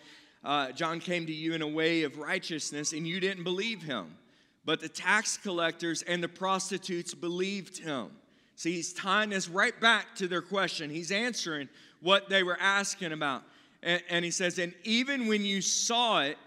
uh, 0.44 0.72
John 0.72 1.00
came 1.00 1.26
to 1.26 1.34
you 1.34 1.54
in 1.54 1.62
a 1.62 1.68
way 1.68 2.04
of 2.04 2.18
righteousness, 2.18 2.94
and 2.94 3.08
you 3.08 3.20
didn't 3.20 3.44
believe 3.44 3.82
him. 3.82 4.18
But 4.66 4.80
the 4.80 4.90
tax 4.90 5.38
collectors 5.38 6.02
and 6.04 6.24
the 6.24 6.28
prostitutes 6.28 7.14
believed 7.14 7.78
him. 7.78 8.10
See, 8.56 8.74
he's 8.74 8.94
tying 8.94 9.30
this 9.30 9.50
right 9.50 9.78
back 9.80 10.16
to 10.16 10.28
their 10.28 10.42
question. 10.42 10.90
He's 10.90 11.12
answering 11.12 11.70
what 12.02 12.30
they 12.30 12.44
were 12.44 12.58
asking 12.60 13.12
about. 13.12 13.44
And, 13.82 14.02
and 14.10 14.24
he 14.24 14.32
says, 14.32 14.60
And 14.60 14.74
even 14.84 15.28
when 15.28 15.44
you 15.44 15.62
saw 15.62 16.22
it, 16.22 16.38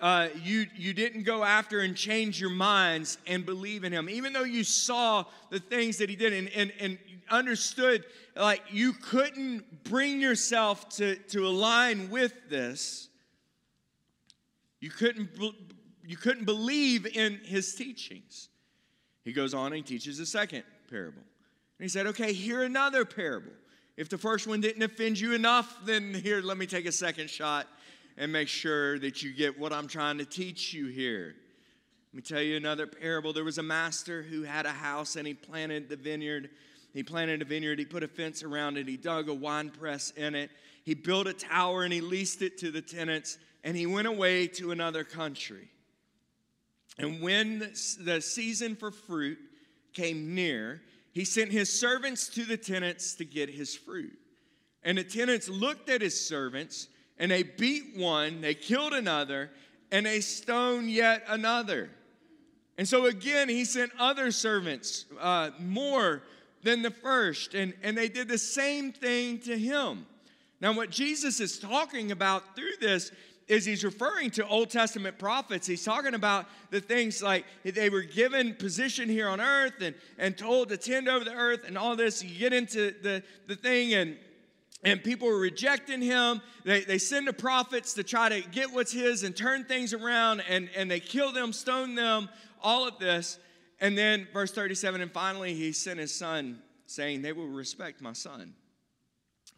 uh, 0.00 0.28
you, 0.42 0.66
you 0.76 0.92
didn't 0.92 1.22
go 1.22 1.42
after 1.42 1.80
and 1.80 1.96
change 1.96 2.40
your 2.40 2.50
minds 2.50 3.18
and 3.26 3.46
believe 3.46 3.84
in 3.84 3.92
him. 3.92 4.08
Even 4.08 4.32
though 4.32 4.44
you 4.44 4.62
saw 4.62 5.24
the 5.50 5.58
things 5.58 5.96
that 5.98 6.10
he 6.10 6.16
did 6.16 6.32
and, 6.32 6.48
and, 6.50 6.72
and 6.78 6.98
understood, 7.30 8.04
like 8.36 8.62
you 8.70 8.92
couldn't 8.92 9.84
bring 9.84 10.20
yourself 10.20 10.88
to, 10.90 11.16
to 11.16 11.46
align 11.46 12.10
with 12.10 12.34
this, 12.50 13.08
you 14.86 14.92
couldn't, 14.92 15.30
you 16.04 16.16
couldn't 16.16 16.44
believe 16.44 17.06
in 17.06 17.40
his 17.42 17.74
teachings. 17.74 18.50
He 19.24 19.32
goes 19.32 19.52
on 19.52 19.72
and 19.72 19.74
he 19.74 19.82
teaches 19.82 20.20
a 20.20 20.26
second 20.26 20.62
parable. 20.88 21.22
And 21.78 21.84
he 21.84 21.88
said, 21.88 22.06
okay, 22.06 22.32
hear 22.32 22.62
another 22.62 23.04
parable. 23.04 23.50
If 23.96 24.08
the 24.08 24.16
first 24.16 24.46
one 24.46 24.60
didn't 24.60 24.84
offend 24.84 25.18
you 25.18 25.32
enough, 25.32 25.76
then 25.84 26.14
here, 26.14 26.40
let 26.40 26.56
me 26.56 26.66
take 26.66 26.86
a 26.86 26.92
second 26.92 27.30
shot 27.30 27.66
and 28.16 28.30
make 28.32 28.46
sure 28.46 28.96
that 29.00 29.24
you 29.24 29.32
get 29.32 29.58
what 29.58 29.72
I'm 29.72 29.88
trying 29.88 30.18
to 30.18 30.24
teach 30.24 30.72
you 30.72 30.86
here. 30.86 31.34
Let 32.12 32.14
me 32.14 32.22
tell 32.22 32.42
you 32.42 32.56
another 32.56 32.86
parable. 32.86 33.32
There 33.32 33.42
was 33.42 33.58
a 33.58 33.64
master 33.64 34.22
who 34.22 34.44
had 34.44 34.66
a 34.66 34.72
house 34.72 35.16
and 35.16 35.26
he 35.26 35.34
planted 35.34 35.88
the 35.88 35.96
vineyard. 35.96 36.50
He 36.94 37.02
planted 37.02 37.42
a 37.42 37.44
vineyard, 37.44 37.80
he 37.80 37.84
put 37.84 38.04
a 38.04 38.08
fence 38.08 38.44
around 38.44 38.78
it, 38.78 38.86
he 38.86 38.96
dug 38.96 39.28
a 39.28 39.34
wine 39.34 39.68
press 39.68 40.12
in 40.12 40.36
it, 40.36 40.50
he 40.84 40.94
built 40.94 41.26
a 41.26 41.34
tower 41.34 41.82
and 41.82 41.92
he 41.92 42.00
leased 42.00 42.40
it 42.40 42.56
to 42.58 42.70
the 42.70 42.80
tenants, 42.80 43.36
and 43.66 43.76
he 43.76 43.84
went 43.84 44.06
away 44.06 44.46
to 44.46 44.70
another 44.70 45.02
country. 45.02 45.68
And 46.98 47.20
when 47.20 47.72
the 48.00 48.20
season 48.20 48.76
for 48.76 48.92
fruit 48.92 49.38
came 49.92 50.36
near, 50.36 50.82
he 51.10 51.24
sent 51.24 51.50
his 51.50 51.68
servants 51.80 52.28
to 52.28 52.44
the 52.44 52.56
tenants 52.56 53.16
to 53.16 53.24
get 53.24 53.50
his 53.50 53.74
fruit. 53.74 54.16
And 54.84 54.96
the 54.96 55.02
tenants 55.02 55.48
looked 55.48 55.90
at 55.90 56.00
his 56.00 56.18
servants 56.28 56.86
and 57.18 57.32
they 57.32 57.42
beat 57.42 57.96
one, 57.96 58.40
they 58.40 58.54
killed 58.54 58.92
another, 58.92 59.50
and 59.90 60.06
they 60.06 60.20
stoned 60.20 60.88
yet 60.88 61.24
another. 61.26 61.90
And 62.78 62.86
so 62.86 63.06
again, 63.06 63.48
he 63.48 63.64
sent 63.64 63.90
other 63.98 64.30
servants, 64.30 65.06
uh, 65.20 65.50
more 65.58 66.22
than 66.62 66.82
the 66.82 66.90
first, 66.92 67.54
and, 67.54 67.74
and 67.82 67.98
they 67.98 68.08
did 68.08 68.28
the 68.28 68.38
same 68.38 68.92
thing 68.92 69.40
to 69.40 69.58
him. 69.58 70.06
Now, 70.60 70.72
what 70.72 70.90
Jesus 70.90 71.40
is 71.40 71.58
talking 71.58 72.12
about 72.12 72.54
through 72.54 72.76
this 72.80 73.10
is 73.48 73.64
he's 73.64 73.84
referring 73.84 74.30
to 74.32 74.46
Old 74.46 74.70
Testament 74.70 75.18
prophets. 75.18 75.66
He's 75.66 75.84
talking 75.84 76.14
about 76.14 76.46
the 76.70 76.80
things 76.80 77.22
like 77.22 77.44
they 77.64 77.90
were 77.90 78.02
given 78.02 78.54
position 78.54 79.08
here 79.08 79.28
on 79.28 79.40
earth 79.40 79.80
and, 79.80 79.94
and 80.18 80.36
told 80.36 80.68
to 80.70 80.76
tend 80.76 81.08
over 81.08 81.24
the 81.24 81.34
earth 81.34 81.64
and 81.66 81.78
all 81.78 81.94
this. 81.94 82.24
You 82.24 82.38
get 82.38 82.52
into 82.52 82.92
the, 83.02 83.22
the 83.46 83.54
thing, 83.54 83.94
and 83.94 84.16
and 84.82 85.02
people 85.02 85.26
were 85.26 85.38
rejecting 85.38 86.00
him. 86.00 86.40
They, 86.64 86.82
they 86.82 86.98
send 86.98 87.26
the 87.26 87.32
prophets 87.32 87.94
to 87.94 88.04
try 88.04 88.28
to 88.28 88.40
get 88.50 88.72
what's 88.72 88.92
his 88.92 89.24
and 89.24 89.34
turn 89.34 89.64
things 89.64 89.92
around, 89.92 90.42
and, 90.48 90.68
and 90.76 90.90
they 90.90 91.00
kill 91.00 91.32
them, 91.32 91.52
stone 91.52 91.94
them, 91.94 92.28
all 92.62 92.86
of 92.86 92.98
this. 92.98 93.38
And 93.80 93.96
then, 93.96 94.28
verse 94.32 94.52
37, 94.52 95.00
and 95.00 95.10
finally, 95.10 95.54
he 95.54 95.72
sent 95.72 95.98
his 95.98 96.14
son, 96.14 96.60
saying, 96.86 97.22
They 97.22 97.32
will 97.32 97.48
respect 97.48 98.00
my 98.00 98.12
son. 98.12 98.54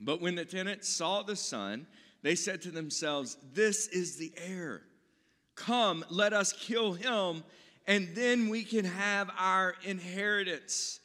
But 0.00 0.20
when 0.20 0.34
the 0.34 0.44
tenants 0.44 0.88
saw 0.88 1.22
the 1.22 1.36
son, 1.36 1.86
they 2.22 2.34
said 2.34 2.62
to 2.62 2.70
themselves, 2.70 3.36
This 3.52 3.86
is 3.88 4.16
the 4.16 4.32
heir. 4.36 4.82
Come, 5.54 6.04
let 6.10 6.32
us 6.32 6.52
kill 6.52 6.92
him, 6.92 7.42
and 7.86 8.08
then 8.14 8.48
we 8.48 8.64
can 8.64 8.84
have 8.84 9.30
our 9.38 9.74
inheritance. 9.82 11.00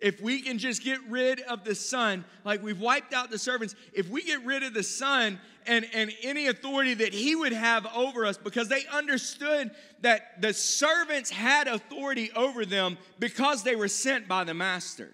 If 0.00 0.20
we 0.20 0.40
can 0.40 0.58
just 0.58 0.82
get 0.82 0.98
rid 1.08 1.40
of 1.40 1.64
the 1.64 1.74
son, 1.74 2.24
like 2.44 2.62
we've 2.62 2.80
wiped 2.80 3.12
out 3.12 3.30
the 3.30 3.38
servants, 3.38 3.74
if 3.92 4.08
we 4.08 4.22
get 4.22 4.44
rid 4.44 4.62
of 4.62 4.74
the 4.74 4.82
son 4.82 5.38
and, 5.66 5.86
and 5.94 6.12
any 6.22 6.48
authority 6.48 6.94
that 6.94 7.14
he 7.14 7.36
would 7.36 7.52
have 7.52 7.86
over 7.94 8.26
us, 8.26 8.36
because 8.36 8.68
they 8.68 8.84
understood 8.92 9.70
that 10.00 10.42
the 10.42 10.52
servants 10.52 11.30
had 11.30 11.68
authority 11.68 12.30
over 12.34 12.66
them 12.66 12.98
because 13.18 13.62
they 13.62 13.76
were 13.76 13.88
sent 13.88 14.28
by 14.28 14.44
the 14.44 14.54
master. 14.54 15.12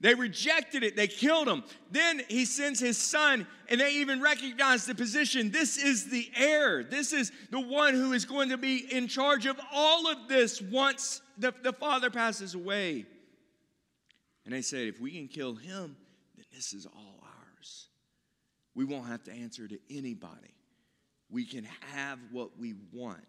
They 0.00 0.14
rejected 0.14 0.82
it, 0.82 0.96
they 0.96 1.06
killed 1.06 1.48
him. 1.48 1.64
Then 1.90 2.20
he 2.28 2.44
sends 2.44 2.78
his 2.80 2.98
son, 2.98 3.46
and 3.68 3.80
they 3.80 3.94
even 3.94 4.20
recognize 4.20 4.84
the 4.84 4.94
position. 4.94 5.50
This 5.50 5.78
is 5.78 6.10
the 6.10 6.28
heir. 6.36 6.82
This 6.82 7.12
is 7.12 7.32
the 7.50 7.60
one 7.60 7.94
who 7.94 8.12
is 8.12 8.24
going 8.24 8.50
to 8.50 8.58
be 8.58 8.92
in 8.92 9.08
charge 9.08 9.46
of 9.46 9.58
all 9.72 10.06
of 10.08 10.28
this 10.28 10.60
once 10.60 11.22
the, 11.38 11.54
the 11.62 11.72
father 11.72 12.10
passes 12.10 12.54
away. 12.54 13.06
And 14.44 14.52
they 14.52 14.62
said, 14.62 14.88
if 14.88 15.00
we 15.00 15.12
can 15.12 15.28
kill 15.28 15.54
him, 15.54 15.96
then 16.36 16.44
this 16.52 16.74
is 16.74 16.86
all 16.86 17.22
ours. 17.22 17.88
We 18.74 18.84
won't 18.84 19.06
have 19.08 19.24
to 19.24 19.32
answer 19.32 19.66
to 19.66 19.78
anybody. 19.90 20.54
We 21.30 21.46
can 21.46 21.66
have 21.94 22.18
what 22.30 22.58
we 22.58 22.74
want. 22.92 23.24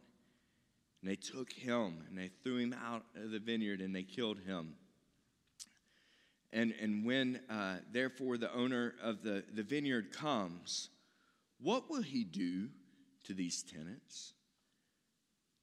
And 1.01 1.09
they 1.09 1.15
took 1.15 1.53
him 1.53 2.03
and 2.09 2.17
they 2.17 2.31
threw 2.43 2.57
him 2.57 2.75
out 2.85 3.03
of 3.15 3.31
the 3.31 3.39
vineyard 3.39 3.79
and 3.79 3.95
they 3.95 4.03
killed 4.03 4.39
him. 4.39 4.73
And, 6.55 6.73
and 6.81 7.05
when, 7.05 7.41
uh, 7.49 7.79
therefore, 7.91 8.37
the 8.37 8.51
owner 8.53 8.95
of 9.03 9.23
the, 9.23 9.43
the 9.53 9.61
vineyard 9.61 10.13
comes, 10.13 10.89
what 11.59 11.89
will 11.89 12.01
he 12.01 12.23
do 12.23 12.69
to 13.25 13.33
these 13.33 13.61
tenants? 13.61 14.31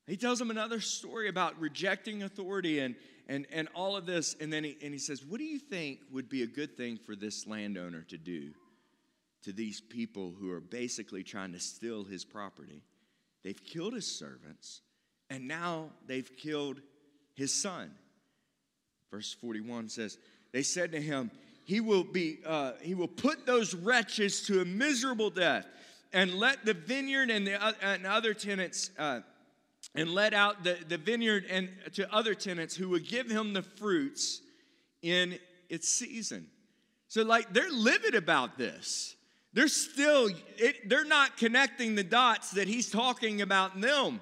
He 0.06 0.18
tells 0.18 0.38
them 0.38 0.50
another 0.50 0.80
story 0.80 1.30
about 1.30 1.58
rejecting 1.58 2.22
authority 2.22 2.80
and, 2.80 2.94
and, 3.26 3.46
and 3.50 3.68
all 3.74 3.96
of 3.96 4.04
this. 4.04 4.36
And 4.38 4.52
then 4.52 4.64
he, 4.64 4.76
and 4.82 4.92
he 4.92 4.98
says, 4.98 5.24
What 5.24 5.38
do 5.38 5.44
you 5.44 5.58
think 5.58 6.00
would 6.10 6.28
be 6.28 6.42
a 6.42 6.46
good 6.46 6.76
thing 6.76 6.98
for 6.98 7.16
this 7.16 7.46
landowner 7.46 8.02
to 8.08 8.18
do 8.18 8.50
to 9.44 9.52
these 9.52 9.80
people 9.80 10.34
who 10.38 10.50
are 10.50 10.60
basically 10.60 11.22
trying 11.22 11.54
to 11.54 11.60
steal 11.60 12.04
his 12.04 12.22
property? 12.22 12.82
They've 13.42 13.64
killed 13.64 13.94
his 13.94 14.06
servants, 14.06 14.82
and 15.30 15.48
now 15.48 15.88
they've 16.06 16.36
killed 16.36 16.82
his 17.32 17.54
son. 17.54 17.92
Verse 19.10 19.32
41 19.34 19.88
says, 19.88 20.18
They 20.52 20.62
said 20.62 20.92
to 20.92 21.00
him, 21.00 21.30
He 21.64 21.80
will, 21.80 22.04
be, 22.04 22.38
uh, 22.46 22.72
he 22.80 22.94
will 22.94 23.08
put 23.08 23.46
those 23.46 23.74
wretches 23.74 24.42
to 24.46 24.60
a 24.60 24.64
miserable 24.64 25.30
death 25.30 25.66
and 26.12 26.34
let 26.34 26.64
the 26.64 26.74
vineyard 26.74 27.30
and 27.30 27.46
the 27.46 27.62
uh, 27.62 27.72
and 27.80 28.06
other 28.06 28.34
tenants. 28.34 28.90
Uh, 28.98 29.20
and 29.94 30.14
let 30.14 30.32
out 30.32 30.64
the, 30.64 30.78
the 30.88 30.96
vineyard 30.96 31.44
and 31.50 31.68
to 31.92 32.10
other 32.14 32.34
tenants 32.34 32.74
who 32.74 32.88
would 32.88 33.06
give 33.06 33.30
him 33.30 33.52
the 33.52 33.62
fruits 33.62 34.40
in 35.02 35.38
its 35.68 35.88
season. 35.88 36.46
So, 37.08 37.22
like, 37.22 37.52
they're 37.52 37.70
livid 37.70 38.14
about 38.14 38.56
this. 38.56 39.16
They're 39.52 39.68
still, 39.68 40.30
it, 40.56 40.88
they're 40.88 41.04
not 41.04 41.36
connecting 41.36 41.94
the 41.94 42.04
dots 42.04 42.52
that 42.52 42.68
he's 42.68 42.90
talking 42.90 43.42
about 43.42 43.78
them. 43.78 44.20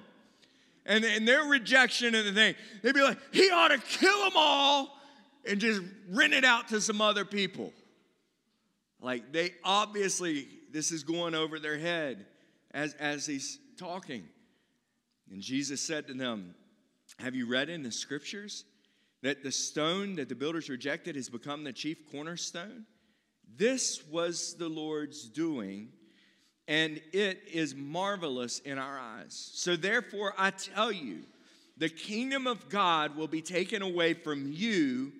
And, 0.85 1.05
and 1.05 1.25
their 1.25 1.43
rejection 1.43 2.15
of 2.15 2.25
the 2.25 2.33
thing, 2.33 2.55
they'd 2.81 2.93
be 2.93 3.01
like, 3.01 3.17
he 3.31 3.49
ought 3.49 3.69
to 3.69 3.77
kill 3.77 4.23
them 4.25 4.33
all 4.35 4.97
and 5.47 5.59
just 5.59 5.81
rent 6.09 6.33
it 6.33 6.43
out 6.43 6.69
to 6.69 6.81
some 6.81 7.01
other 7.01 7.25
people. 7.25 7.73
Like, 9.01 9.31
they 9.31 9.51
obviously, 9.63 10.47
this 10.71 10.91
is 10.91 11.03
going 11.03 11.33
over 11.33 11.59
their 11.59 11.77
head 11.77 12.25
as, 12.71 12.93
as 12.95 13.25
he's 13.25 13.57
talking. 13.77 14.23
And 15.31 15.41
Jesus 15.41 15.81
said 15.81 16.07
to 16.07 16.13
them, 16.13 16.53
Have 17.19 17.35
you 17.35 17.47
read 17.47 17.69
in 17.69 17.83
the 17.83 17.91
scriptures 17.91 18.65
that 19.23 19.43
the 19.43 19.51
stone 19.51 20.15
that 20.15 20.29
the 20.29 20.35
builders 20.35 20.69
rejected 20.69 21.15
has 21.15 21.29
become 21.29 21.63
the 21.63 21.73
chief 21.73 22.09
cornerstone? 22.11 22.85
This 23.57 24.05
was 24.07 24.55
the 24.55 24.69
Lord's 24.69 25.27
doing, 25.27 25.89
and 26.67 27.01
it 27.11 27.41
is 27.51 27.75
marvelous 27.75 28.59
in 28.59 28.77
our 28.77 28.99
eyes. 28.99 29.51
So 29.53 29.75
therefore, 29.75 30.33
I 30.37 30.51
tell 30.51 30.91
you, 30.91 31.19
the 31.77 31.89
kingdom 31.89 32.47
of 32.47 32.69
God 32.69 33.15
will 33.15 33.27
be 33.27 33.41
taken 33.41 33.81
away 33.81 34.13
from 34.13 34.51
you 34.51 35.11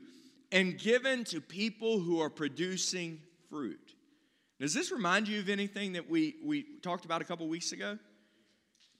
and 0.51 0.77
given 0.77 1.23
to 1.25 1.39
people 1.41 1.99
who 1.99 2.19
are 2.21 2.29
producing 2.29 3.19
fruit. 3.49 3.95
Does 4.59 4.73
this 4.73 4.91
remind 4.91 5.27
you 5.27 5.39
of 5.39 5.49
anything 5.49 5.93
that 5.93 6.09
we, 6.09 6.35
we 6.43 6.65
talked 6.83 7.05
about 7.05 7.21
a 7.21 7.25
couple 7.25 7.47
weeks 7.47 7.71
ago? 7.71 7.97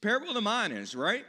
Parable 0.01 0.29
of 0.29 0.33
the 0.33 0.41
minas, 0.41 0.95
right? 0.95 1.25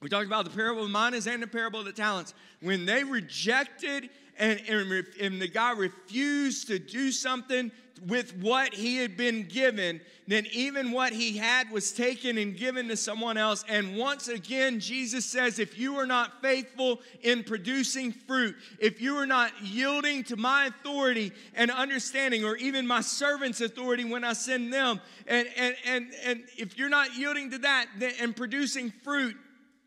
We 0.00 0.08
talked 0.08 0.26
about 0.26 0.44
the 0.44 0.50
parable 0.50 0.84
of 0.84 0.90
the 0.90 0.98
minas 0.98 1.26
and 1.26 1.42
the 1.42 1.46
parable 1.46 1.80
of 1.80 1.86
the 1.86 1.92
talents. 1.92 2.32
When 2.62 2.86
they 2.86 3.04
rejected 3.04 4.08
and, 4.38 4.60
and, 4.66 5.06
and 5.20 5.42
the 5.42 5.48
guy 5.48 5.72
refused 5.72 6.68
to 6.68 6.78
do 6.78 7.12
something 7.12 7.70
with 8.06 8.36
what 8.36 8.74
he 8.74 8.96
had 8.96 9.16
been 9.16 9.44
given, 9.44 10.00
then 10.26 10.46
even 10.52 10.92
what 10.92 11.12
he 11.12 11.36
had 11.36 11.70
was 11.70 11.92
taken 11.92 12.38
and 12.38 12.56
given 12.56 12.88
to 12.88 12.96
someone 12.96 13.36
else. 13.36 13.64
And 13.68 13.96
once 13.96 14.28
again, 14.28 14.80
Jesus 14.80 15.26
says, 15.26 15.58
if 15.58 15.78
you 15.78 15.96
are 15.96 16.06
not 16.06 16.40
faithful 16.40 17.00
in 17.22 17.44
producing 17.44 18.12
fruit, 18.12 18.56
if 18.78 19.00
you 19.00 19.16
are 19.16 19.26
not 19.26 19.52
yielding 19.62 20.24
to 20.24 20.36
my 20.36 20.66
authority 20.66 21.32
and 21.54 21.70
understanding, 21.70 22.44
or 22.44 22.56
even 22.56 22.86
my 22.86 23.00
servant's 23.00 23.60
authority 23.60 24.04
when 24.04 24.24
I 24.24 24.32
send 24.32 24.72
them, 24.72 25.00
and, 25.26 25.48
and, 25.56 25.76
and, 25.86 26.12
and 26.24 26.42
if 26.56 26.78
you're 26.78 26.88
not 26.88 27.16
yielding 27.16 27.50
to 27.50 27.58
that 27.58 27.86
and 28.20 28.34
producing 28.34 28.92
fruit, 29.02 29.36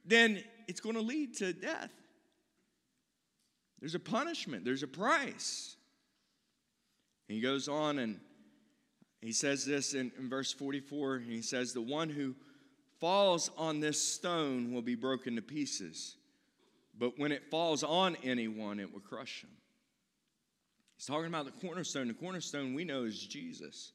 then 0.06 0.44
it's 0.68 0.82
going 0.82 0.96
to 0.96 1.02
lead 1.02 1.36
to 1.38 1.54
death. 1.54 1.90
There's 3.80 3.96
a 3.96 4.00
punishment, 4.00 4.66
there's 4.66 4.84
a 4.84 4.88
price. 4.88 5.73
He 7.28 7.40
goes 7.40 7.68
on 7.68 8.00
and 8.00 8.20
he 9.22 9.32
says 9.32 9.66
this 9.66 9.94
in, 9.94 10.12
in 10.18 10.30
verse 10.30 10.52
44. 10.52 11.20
He 11.20 11.42
says, 11.42 11.74
The 11.74 11.82
one 11.82 12.10
who 12.10 12.36
falls 13.00 13.50
on 13.58 13.80
this 13.80 14.02
stone 14.02 14.74
will 14.74 14.82
be 14.82 14.96
broken 14.96 15.36
to 15.38 15.42
pieces, 15.42 16.18
but 16.98 17.18
when 17.18 17.32
it 17.32 17.50
falls 17.50 17.84
on 17.84 18.18
anyone, 18.24 18.80
it 18.80 18.92
will 18.92 19.00
crush 19.00 19.44
him. 19.44 19.50
He's 20.98 21.06
talking 21.06 21.28
about 21.28 21.46
the 21.46 21.68
cornerstone. 21.68 22.08
The 22.08 22.14
cornerstone 22.14 22.74
we 22.74 22.84
know 22.84 23.04
is 23.04 23.20
Jesus. 23.20 23.94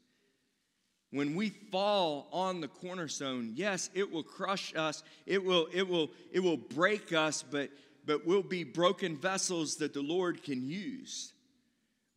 When 1.10 1.34
we 1.34 1.50
fall 1.50 2.28
on 2.32 2.60
the 2.60 2.68
cornerstone, 2.68 3.52
yes, 3.54 3.88
it 3.94 4.10
will 4.10 4.22
crush 4.22 4.74
us. 4.74 5.02
It 5.24 5.42
will, 5.42 5.68
it 5.72 5.88
will, 5.88 6.10
it 6.32 6.40
will 6.40 6.58
break 6.58 7.12
us, 7.12 7.42
but, 7.42 7.70
but 8.04 8.26
we'll 8.26 8.42
be 8.42 8.64
broken 8.64 9.16
vessels 9.16 9.76
that 9.76 9.94
the 9.94 10.02
Lord 10.02 10.42
can 10.42 10.62
use. 10.62 11.32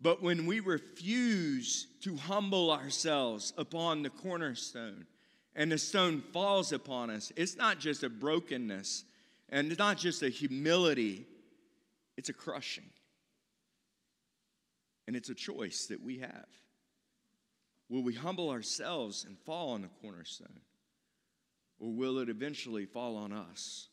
But 0.01 0.23
when 0.23 0.47
we 0.47 0.59
refuse 0.59 1.87
to 2.01 2.15
humble 2.15 2.71
ourselves 2.71 3.53
upon 3.57 4.01
the 4.01 4.09
cornerstone 4.09 5.05
and 5.55 5.71
the 5.71 5.77
stone 5.77 6.23
falls 6.33 6.71
upon 6.71 7.11
us, 7.11 7.31
it's 7.35 7.55
not 7.55 7.79
just 7.79 8.03
a 8.03 8.09
brokenness 8.09 9.03
and 9.49 9.69
it's 9.69 9.79
not 9.79 9.97
just 9.97 10.23
a 10.23 10.29
humility, 10.29 11.27
it's 12.17 12.29
a 12.29 12.33
crushing. 12.33 12.89
And 15.07 15.15
it's 15.15 15.29
a 15.29 15.35
choice 15.35 15.87
that 15.87 16.01
we 16.01 16.19
have. 16.19 16.47
Will 17.89 18.01
we 18.01 18.13
humble 18.13 18.49
ourselves 18.49 19.25
and 19.25 19.37
fall 19.39 19.71
on 19.71 19.81
the 19.81 19.89
cornerstone? 20.01 20.61
Or 21.79 21.91
will 21.91 22.19
it 22.19 22.29
eventually 22.29 22.85
fall 22.85 23.17
on 23.17 23.33
us 23.33 23.89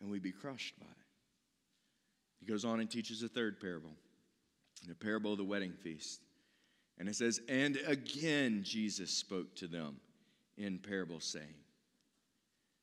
and 0.00 0.10
we 0.10 0.18
be 0.18 0.32
crushed 0.32 0.78
by 0.78 0.86
it? 0.86 0.96
He 2.38 2.46
goes 2.46 2.64
on 2.64 2.80
and 2.80 2.90
teaches 2.90 3.22
a 3.22 3.28
third 3.28 3.60
parable, 3.60 3.96
the 4.88 4.94
parable 4.94 5.32
of 5.32 5.38
the 5.38 5.44
wedding 5.44 5.72
feast. 5.72 6.20
And 6.98 7.08
it 7.08 7.16
says, 7.16 7.40
And 7.48 7.78
again 7.86 8.62
Jesus 8.62 9.10
spoke 9.10 9.54
to 9.56 9.66
them 9.66 9.96
in 10.56 10.78
parable, 10.78 11.20
saying, 11.20 11.54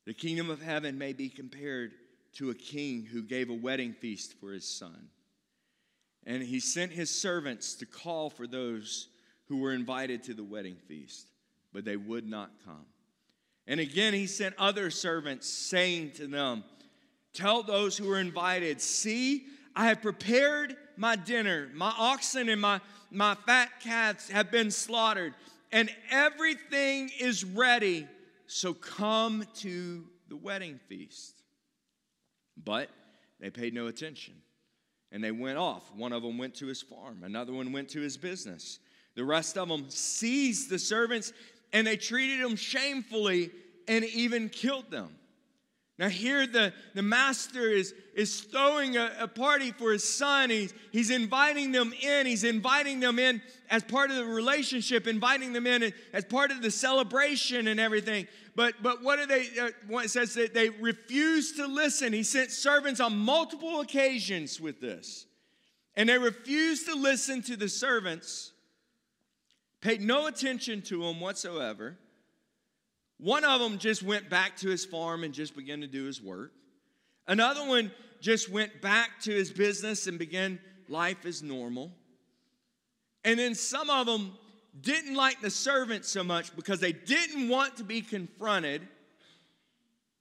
The 0.05 0.13
kingdom 0.13 0.49
of 0.49 0.61
heaven 0.61 0.97
may 0.97 1.13
be 1.13 1.29
compared 1.29 1.91
to 2.33 2.49
a 2.49 2.55
king 2.55 3.03
who 3.03 3.23
gave 3.23 3.49
a 3.49 3.53
wedding 3.53 3.93
feast 3.93 4.35
for 4.39 4.51
his 4.51 4.67
son. 4.67 5.09
And 6.25 6.43
he 6.43 6.59
sent 6.59 6.91
his 6.91 7.09
servants 7.09 7.75
to 7.75 7.85
call 7.85 8.29
for 8.29 8.47
those 8.47 9.07
who 9.47 9.57
were 9.57 9.73
invited 9.73 10.23
to 10.23 10.33
the 10.33 10.43
wedding 10.43 10.75
feast, 10.87 11.29
but 11.73 11.85
they 11.85 11.95
would 11.95 12.27
not 12.27 12.51
come. 12.65 12.85
And 13.65 13.79
again, 13.79 14.13
he 14.13 14.27
sent 14.27 14.55
other 14.57 14.89
servants, 14.89 15.47
saying 15.47 16.11
to 16.13 16.27
them, 16.27 16.63
Tell 17.33 17.61
those 17.63 17.97
who 17.97 18.09
are 18.11 18.19
invited, 18.19 18.81
see, 18.81 19.45
I 19.77 19.85
have 19.89 20.01
prepared 20.01 20.75
my 20.97 21.15
dinner. 21.15 21.69
My 21.75 21.93
oxen 21.95 22.49
and 22.49 22.59
my, 22.59 22.81
my 23.11 23.35
fat 23.35 23.69
calves 23.79 24.27
have 24.27 24.49
been 24.49 24.71
slaughtered, 24.71 25.35
and 25.71 25.91
everything 26.09 27.11
is 27.19 27.45
ready. 27.45 28.07
So 28.47 28.73
come 28.73 29.45
to 29.57 30.03
the 30.29 30.35
wedding 30.35 30.79
feast. 30.89 31.43
But 32.61 32.89
they 33.39 33.51
paid 33.51 33.75
no 33.75 33.85
attention. 33.85 34.33
And 35.11 35.23
they 35.23 35.31
went 35.31 35.59
off. 35.59 35.93
One 35.95 36.11
of 36.11 36.23
them 36.23 36.39
went 36.39 36.55
to 36.55 36.65
his 36.65 36.81
farm, 36.81 37.21
another 37.23 37.53
one 37.53 37.71
went 37.71 37.89
to 37.89 38.01
his 38.01 38.17
business. 38.17 38.79
The 39.13 39.23
rest 39.23 39.59
of 39.59 39.69
them 39.69 39.89
seized 39.89 40.71
the 40.71 40.79
servants 40.79 41.33
and 41.71 41.85
they 41.85 41.97
treated 41.97 42.43
them 42.43 42.55
shamefully 42.55 43.51
and 43.87 44.05
even 44.05 44.49
killed 44.49 44.89
them. 44.91 45.15
Now, 45.99 46.09
here 46.09 46.45
the, 46.45 46.73
the 46.93 47.01
master 47.01 47.69
is, 47.69 47.95
is 48.13 48.41
throwing 48.41 48.97
a, 48.97 49.11
a 49.19 49.27
party 49.27 49.71
for 49.71 49.91
his 49.91 50.03
son. 50.03 50.51
He's, 50.51 50.71
he's 50.91 51.09
inviting 51.09 51.71
them 51.71 51.91
in. 52.01 52.27
He's 52.27 52.43
inviting 52.43 52.99
them 52.99 53.17
in 53.17 53.41
as 53.71 53.83
part 53.83 54.11
of 54.11 54.17
the 54.17 54.25
relationship, 54.25 55.07
inviting 55.07 55.53
them 55.53 55.65
in 55.65 55.91
as 56.13 56.23
part 56.25 56.51
of 56.51 56.61
the 56.61 56.69
celebration 56.69 57.67
and 57.67 57.79
everything. 57.79 58.27
But, 58.55 58.75
but 58.83 59.01
what 59.01 59.17
do 59.17 59.25
they, 59.25 59.47
uh, 59.59 59.97
it 59.99 60.11
says 60.11 60.35
that 60.35 60.53
they 60.53 60.69
refuse 60.69 61.53
to 61.53 61.65
listen. 61.65 62.13
He 62.13 62.23
sent 62.23 62.51
servants 62.51 62.99
on 62.99 63.17
multiple 63.17 63.81
occasions 63.81 64.61
with 64.61 64.79
this. 64.79 65.25
And 65.95 66.09
they 66.09 66.19
refused 66.19 66.85
to 66.87 66.95
listen 66.95 67.41
to 67.43 67.55
the 67.55 67.69
servants 67.69 68.51
paid 69.81 70.01
no 70.01 70.27
attention 70.27 70.81
to 70.81 71.03
him 71.05 71.19
whatsoever. 71.19 71.97
One 73.19 73.43
of 73.43 73.59
them 73.59 73.79
just 73.79 74.03
went 74.03 74.29
back 74.29 74.57
to 74.57 74.69
his 74.69 74.85
farm 74.85 75.23
and 75.23 75.33
just 75.33 75.55
began 75.55 75.81
to 75.81 75.87
do 75.87 76.05
his 76.05 76.21
work. 76.21 76.51
Another 77.27 77.67
one 77.67 77.91
just 78.21 78.49
went 78.49 78.81
back 78.81 79.19
to 79.21 79.31
his 79.31 79.51
business 79.51 80.07
and 80.07 80.19
began 80.19 80.59
life 80.87 81.25
as 81.25 81.41
normal. 81.41 81.91
And 83.23 83.39
then 83.39 83.55
some 83.55 83.89
of 83.89 84.05
them 84.05 84.37
didn't 84.79 85.15
like 85.15 85.41
the 85.41 85.49
servants 85.49 86.09
so 86.09 86.23
much 86.23 86.55
because 86.55 86.79
they 86.79 86.93
didn't 86.93 87.49
want 87.49 87.77
to 87.77 87.83
be 87.83 88.01
confronted. 88.01 88.87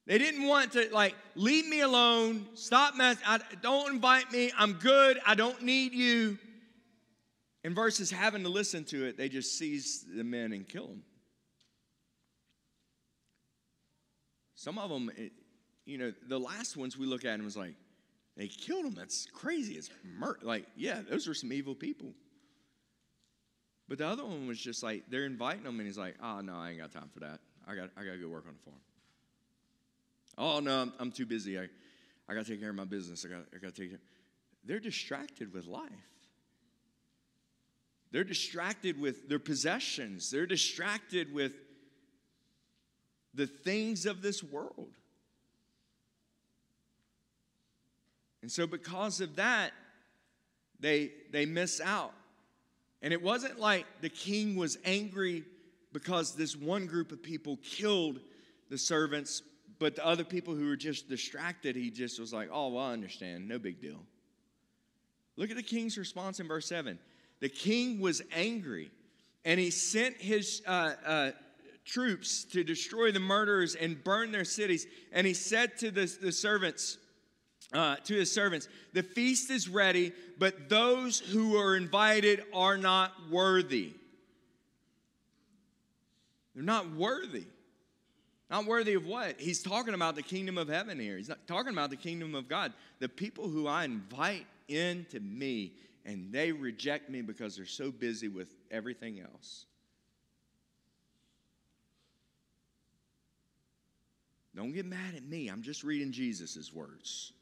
They 0.06 0.18
didn't 0.18 0.46
want 0.46 0.72
to 0.72 0.88
like 0.92 1.14
leave 1.34 1.66
me 1.66 1.80
alone, 1.80 2.46
stop 2.54 2.96
mess. 2.96 3.18
I, 3.26 3.40
don't 3.60 3.94
invite 3.94 4.32
me. 4.32 4.52
I'm 4.56 4.74
good. 4.74 5.18
I 5.26 5.34
don't 5.34 5.62
need 5.62 5.92
you. 5.92 6.38
And 7.64 7.74
versus 7.74 8.10
having 8.10 8.44
to 8.44 8.48
listen 8.48 8.84
to 8.84 9.04
it, 9.06 9.16
they 9.16 9.28
just 9.28 9.58
seize 9.58 10.04
the 10.14 10.22
men 10.24 10.52
and 10.52 10.66
kill 10.66 10.86
them. 10.86 11.02
Some 14.56 14.78
of 14.78 14.90
them, 14.90 15.10
it, 15.16 15.20
eh, 15.20 15.28
you 15.84 15.98
know, 15.98 16.12
the 16.28 16.40
last 16.40 16.76
ones 16.76 16.98
we 16.98 17.06
look 17.06 17.24
at 17.24 17.34
and 17.34 17.44
was 17.44 17.56
like, 17.56 17.74
they 18.36 18.48
killed 18.48 18.84
them. 18.84 18.94
That's 18.94 19.26
crazy. 19.26 19.74
It's. 19.74 19.88
Like, 20.42 20.66
yeah, 20.76 21.00
those 21.08 21.28
are 21.28 21.34
some 21.34 21.52
evil 21.52 21.74
people. 21.74 22.12
But 23.88 23.98
the 23.98 24.06
other 24.06 24.24
one 24.24 24.46
was 24.48 24.58
just 24.58 24.82
like, 24.82 25.04
they're 25.08 25.24
inviting 25.24 25.64
him, 25.64 25.78
and 25.78 25.86
he's 25.86 25.96
like, 25.96 26.16
oh, 26.22 26.40
no, 26.40 26.56
I 26.56 26.70
ain't 26.70 26.80
got 26.80 26.90
time 26.90 27.08
for 27.14 27.20
that. 27.20 27.38
I 27.68 27.76
got, 27.76 27.90
I 27.96 28.04
got 28.04 28.12
to 28.12 28.18
go 28.18 28.28
work 28.28 28.44
on 28.48 28.54
the 28.54 28.70
farm. 28.70 28.80
Oh, 30.38 30.60
no, 30.60 30.82
I'm, 30.82 30.92
I'm 30.98 31.12
too 31.12 31.24
busy. 31.24 31.58
I, 31.58 31.68
I 32.28 32.34
got 32.34 32.44
to 32.44 32.50
take 32.50 32.60
care 32.60 32.70
of 32.70 32.76
my 32.76 32.84
business. 32.84 33.24
I 33.24 33.28
got, 33.28 33.44
I 33.54 33.58
got 33.58 33.74
to 33.74 33.80
take 33.80 33.90
care. 33.90 34.00
They're 34.64 34.80
distracted 34.80 35.52
with 35.52 35.66
life. 35.66 35.90
They're 38.10 38.24
distracted 38.24 39.00
with 39.00 39.28
their 39.28 39.38
possessions, 39.38 40.30
they're 40.30 40.46
distracted 40.46 41.32
with 41.32 41.52
the 43.36 43.46
things 43.46 44.06
of 44.06 44.22
this 44.22 44.42
world. 44.42 44.90
And 48.42 48.50
so, 48.50 48.66
because 48.66 49.20
of 49.20 49.36
that, 49.36 49.72
they, 50.80 51.10
they 51.32 51.46
miss 51.46 51.80
out. 51.80 52.12
And 53.02 53.12
it 53.12 53.22
wasn't 53.22 53.58
like 53.58 53.86
the 54.00 54.08
king 54.08 54.56
was 54.56 54.78
angry 54.84 55.44
because 55.92 56.34
this 56.34 56.56
one 56.56 56.86
group 56.86 57.12
of 57.12 57.22
people 57.22 57.58
killed 57.62 58.20
the 58.68 58.78
servants, 58.78 59.42
but 59.78 59.96
the 59.96 60.06
other 60.06 60.24
people 60.24 60.54
who 60.54 60.68
were 60.68 60.76
just 60.76 61.08
distracted, 61.08 61.76
he 61.76 61.90
just 61.90 62.18
was 62.18 62.32
like, 62.32 62.48
oh, 62.52 62.68
well, 62.68 62.84
I 62.84 62.92
understand. 62.92 63.48
No 63.48 63.58
big 63.58 63.80
deal. 63.80 64.00
Look 65.36 65.50
at 65.50 65.56
the 65.56 65.62
king's 65.62 65.98
response 65.98 66.40
in 66.40 66.48
verse 66.48 66.66
7 66.66 66.98
the 67.38 67.48
king 67.50 68.00
was 68.00 68.22
angry 68.32 68.90
and 69.44 69.60
he 69.60 69.70
sent 69.70 70.16
his 70.16 70.62
uh, 70.66 70.92
uh, 71.04 71.30
troops 71.86 72.44
to 72.44 72.62
destroy 72.62 73.12
the 73.12 73.20
murderers 73.20 73.74
and 73.74 74.02
burn 74.04 74.32
their 74.32 74.44
cities. 74.44 74.86
And 75.12 75.26
he 75.26 75.32
said 75.32 75.78
to 75.78 75.90
the, 75.90 76.12
the 76.20 76.32
servants, 76.32 76.98
uh, 77.72 77.96
to 78.04 78.14
his 78.14 78.30
servants, 78.30 78.68
The 78.92 79.02
feast 79.02 79.50
is 79.50 79.68
ready, 79.68 80.12
but 80.38 80.68
those 80.68 81.18
who 81.18 81.56
are 81.56 81.76
invited 81.76 82.42
are 82.52 82.76
not 82.76 83.12
worthy. 83.30 83.94
They're 86.54 86.64
not 86.64 86.92
worthy. 86.92 87.44
Not 88.50 88.66
worthy 88.66 88.94
of 88.94 89.06
what? 89.06 89.40
He's 89.40 89.62
talking 89.62 89.94
about 89.94 90.14
the 90.14 90.22
kingdom 90.22 90.56
of 90.56 90.68
heaven 90.68 91.00
here. 91.00 91.16
He's 91.16 91.28
not 91.28 91.46
talking 91.48 91.72
about 91.72 91.90
the 91.90 91.96
kingdom 91.96 92.34
of 92.34 92.48
God. 92.48 92.72
The 93.00 93.08
people 93.08 93.48
who 93.48 93.66
I 93.66 93.84
invite 93.84 94.46
into 94.68 95.18
me 95.20 95.72
and 96.04 96.32
they 96.32 96.52
reject 96.52 97.10
me 97.10 97.20
because 97.20 97.56
they're 97.56 97.66
so 97.66 97.90
busy 97.90 98.28
with 98.28 98.48
everything 98.70 99.20
else. 99.20 99.66
Don't 104.56 104.72
get 104.72 104.86
mad 104.86 105.14
at 105.14 105.22
me. 105.22 105.48
I'm 105.48 105.60
just 105.60 105.84
reading 105.84 106.12
Jesus' 106.12 106.72
words. 106.72 107.32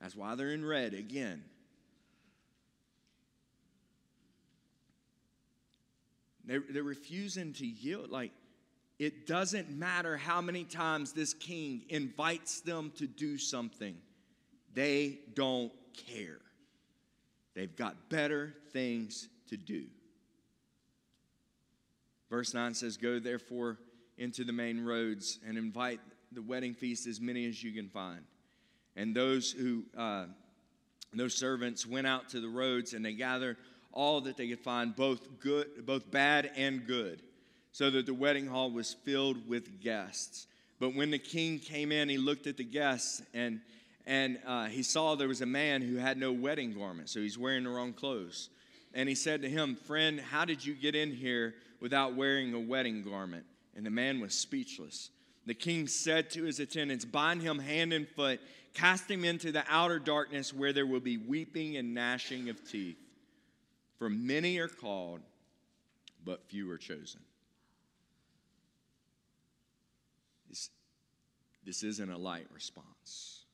That's 0.00 0.14
why 0.14 0.36
they're 0.36 0.52
in 0.52 0.64
red 0.64 0.94
again. 0.94 1.42
They're, 6.44 6.62
they're 6.70 6.84
refusing 6.84 7.52
to 7.54 7.66
yield. 7.66 8.10
Like, 8.10 8.30
it 9.00 9.26
doesn't 9.26 9.68
matter 9.68 10.16
how 10.16 10.40
many 10.40 10.62
times 10.62 11.12
this 11.12 11.34
king 11.34 11.82
invites 11.88 12.60
them 12.60 12.92
to 12.96 13.08
do 13.08 13.36
something, 13.36 13.96
they 14.72 15.18
don't 15.34 15.72
care. 16.06 16.38
They've 17.54 17.74
got 17.74 18.08
better 18.08 18.54
things 18.72 19.28
to 19.48 19.56
do. 19.56 19.86
Verse 22.30 22.54
9 22.54 22.74
says, 22.74 22.96
Go 22.96 23.18
therefore 23.18 23.78
into 24.16 24.44
the 24.44 24.52
main 24.52 24.84
roads 24.84 25.40
and 25.46 25.58
invite 25.58 26.00
the 26.32 26.42
wedding 26.42 26.74
feast 26.74 27.06
as 27.06 27.20
many 27.20 27.46
as 27.46 27.62
you 27.62 27.72
can 27.72 27.88
find. 27.88 28.20
And 28.96 29.14
those 29.14 29.52
who, 29.52 29.84
uh, 29.96 30.26
those 31.12 31.34
servants 31.34 31.86
went 31.86 32.06
out 32.06 32.28
to 32.30 32.40
the 32.40 32.48
roads 32.48 32.92
and 32.94 33.04
they 33.04 33.12
gathered 33.12 33.56
all 33.92 34.20
that 34.22 34.36
they 34.36 34.48
could 34.48 34.60
find, 34.60 34.94
both 34.94 35.40
good, 35.40 35.86
both 35.86 36.10
bad 36.10 36.50
and 36.56 36.86
good, 36.86 37.22
so 37.72 37.90
that 37.90 38.06
the 38.06 38.14
wedding 38.14 38.46
hall 38.46 38.70
was 38.70 38.94
filled 39.04 39.48
with 39.48 39.80
guests. 39.80 40.46
But 40.78 40.94
when 40.94 41.10
the 41.10 41.18
king 41.18 41.58
came 41.58 41.90
in, 41.90 42.08
he 42.08 42.18
looked 42.18 42.46
at 42.46 42.56
the 42.56 42.64
guests 42.64 43.22
and, 43.34 43.60
and 44.06 44.38
uh, 44.46 44.66
he 44.66 44.82
saw 44.82 45.14
there 45.14 45.28
was 45.28 45.40
a 45.40 45.46
man 45.46 45.82
who 45.82 45.96
had 45.96 46.18
no 46.18 46.32
wedding 46.32 46.74
garment, 46.74 47.08
so 47.08 47.20
he's 47.20 47.38
wearing 47.38 47.64
the 47.64 47.70
wrong 47.70 47.92
clothes. 47.92 48.50
And 48.94 49.08
he 49.08 49.14
said 49.14 49.42
to 49.42 49.48
him, 49.48 49.76
Friend, 49.76 50.20
how 50.20 50.44
did 50.44 50.64
you 50.64 50.74
get 50.74 50.94
in 50.94 51.12
here 51.12 51.54
without 51.80 52.14
wearing 52.14 52.54
a 52.54 52.60
wedding 52.60 53.02
garment? 53.02 53.44
And 53.76 53.84
the 53.84 53.90
man 53.90 54.20
was 54.20 54.34
speechless. 54.34 55.10
The 55.48 55.54
king 55.54 55.86
said 55.86 56.28
to 56.32 56.44
his 56.44 56.60
attendants, 56.60 57.06
Bind 57.06 57.40
him 57.40 57.58
hand 57.58 57.94
and 57.94 58.06
foot, 58.06 58.38
cast 58.74 59.10
him 59.10 59.24
into 59.24 59.50
the 59.50 59.64
outer 59.66 59.98
darkness 59.98 60.52
where 60.52 60.74
there 60.74 60.84
will 60.84 61.00
be 61.00 61.16
weeping 61.16 61.78
and 61.78 61.94
gnashing 61.94 62.50
of 62.50 62.62
teeth. 62.70 62.98
For 63.98 64.10
many 64.10 64.58
are 64.58 64.68
called, 64.68 65.20
but 66.22 66.44
few 66.50 66.70
are 66.70 66.76
chosen. 66.76 67.20
This, 70.50 70.68
this 71.64 71.82
isn't 71.82 72.10
a 72.10 72.18
light 72.18 72.46
response. 72.52 73.46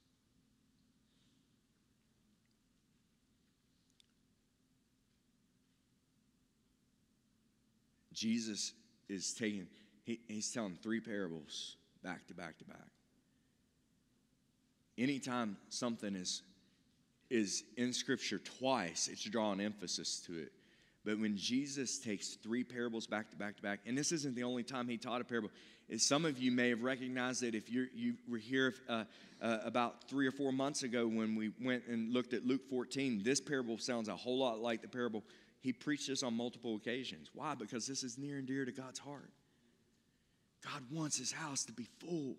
Jesus 8.13 8.73
is 9.09 9.33
taking, 9.33 9.69
he, 10.03 10.19
he's 10.27 10.51
telling 10.51 10.77
three 10.83 10.99
parables 10.99 11.77
back 12.05 12.27
to 12.29 12.35
back 12.35 12.59
to 12.59 12.65
back. 12.65 12.87
Anytime 14.97 15.57
something 15.71 16.15
is, 16.15 16.43
is 17.31 17.65
in 17.77 17.93
Scripture 17.93 18.39
twice, 18.39 19.09
it's 19.11 19.25
drawing 19.25 19.61
emphasis 19.61 20.21
to 20.27 20.39
it. 20.39 20.53
But 21.05 21.19
when 21.19 21.37
Jesus 21.37 21.99
takes 21.99 22.35
three 22.37 22.63
parables 22.63 23.07
back 23.07 23.31
to 23.31 23.37
back 23.37 23.57
to 23.57 23.63
back, 23.63 23.81
and 23.87 23.99
this 23.99 24.13
isn't 24.13 24.37
the 24.37 24.45
only 24.45 24.63
time 24.63 24.89
he 24.89 24.97
taught 24.97 25.21
a 25.21 25.25
parable, 25.25 25.51
some 25.99 26.25
of 26.25 26.39
you 26.39 26.51
may 26.51 26.71
have 26.71 26.83
recognized 26.83 27.43
that 27.43 27.55
if 27.55 27.71
you 27.71 27.89
you 27.95 28.15
were 28.29 28.39
here 28.39 28.75
uh, 28.89 29.05
uh, 29.43 29.59
about 29.65 30.09
three 30.09 30.27
or 30.27 30.31
four 30.31 30.53
months 30.53 30.83
ago 30.83 31.07
when 31.07 31.35
we 31.35 31.51
went 31.61 31.87
and 31.89 32.13
looked 32.13 32.33
at 32.33 32.47
Luke 32.47 32.63
14, 32.71 33.23
this 33.23 33.41
parable 33.41 33.77
sounds 33.77 34.09
a 34.09 34.17
whole 34.17 34.39
lot 34.39 34.61
like 34.61 34.81
the 34.81 34.89
parable. 34.89 35.23
He 35.61 35.73
preached 35.73 36.09
this 36.09 36.23
on 36.23 36.35
multiple 36.35 36.77
occasions. 36.77 37.31
Why? 37.35 37.55
Because 37.55 37.87
this 37.87 38.03
is 38.03 38.17
near 38.17 38.39
and 38.39 38.47
dear 38.47 38.65
to 38.65 38.73
God's 38.73 38.99
heart. 38.99 39.31
God 40.65 40.83
wants 40.91 41.19
his 41.19 41.33
house 41.33 41.65
to 41.65 41.73
be 41.73 41.87
full. 42.01 42.35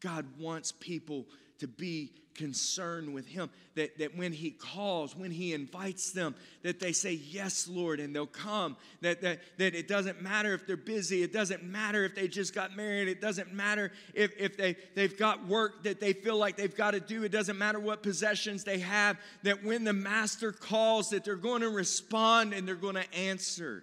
God 0.00 0.26
wants 0.38 0.72
people 0.72 1.26
to 1.58 1.66
be 1.66 2.12
concerned 2.34 3.14
with 3.14 3.26
him 3.26 3.48
that, 3.76 3.98
that 3.98 4.14
when 4.16 4.30
he 4.30 4.50
calls 4.50 5.16
when 5.16 5.30
he 5.30 5.54
invites 5.54 6.12
them 6.12 6.34
that 6.62 6.78
they 6.78 6.92
say 6.92 7.12
yes 7.12 7.66
lord 7.66 7.98
and 7.98 8.14
they'll 8.14 8.26
come. 8.26 8.76
That, 9.00 9.22
that, 9.22 9.40
that 9.56 9.74
it 9.74 9.88
doesn't 9.88 10.20
matter 10.20 10.52
if 10.52 10.66
they're 10.66 10.76
busy. 10.76 11.22
It 11.22 11.32
doesn't 11.32 11.64
matter 11.64 12.04
if 12.04 12.14
they 12.14 12.28
just 12.28 12.54
got 12.54 12.76
married. 12.76 13.08
It 13.08 13.22
doesn't 13.22 13.54
matter 13.54 13.90
if, 14.12 14.32
if 14.38 14.56
they, 14.58 14.76
they've 14.94 15.16
got 15.16 15.46
work 15.46 15.84
that 15.84 15.98
they 15.98 16.12
feel 16.12 16.36
like 16.36 16.56
they've 16.56 16.76
got 16.76 16.90
to 16.90 17.00
do. 17.00 17.24
It 17.24 17.32
doesn't 17.32 17.56
matter 17.56 17.80
what 17.80 18.02
possessions 18.02 18.64
they 18.64 18.80
have 18.80 19.16
that 19.42 19.64
when 19.64 19.84
the 19.84 19.94
master 19.94 20.52
calls 20.52 21.08
that 21.10 21.24
they're 21.24 21.36
going 21.36 21.62
to 21.62 21.70
respond 21.70 22.52
and 22.52 22.68
they're 22.68 22.74
going 22.74 22.96
to 22.96 23.14
answer. 23.14 23.82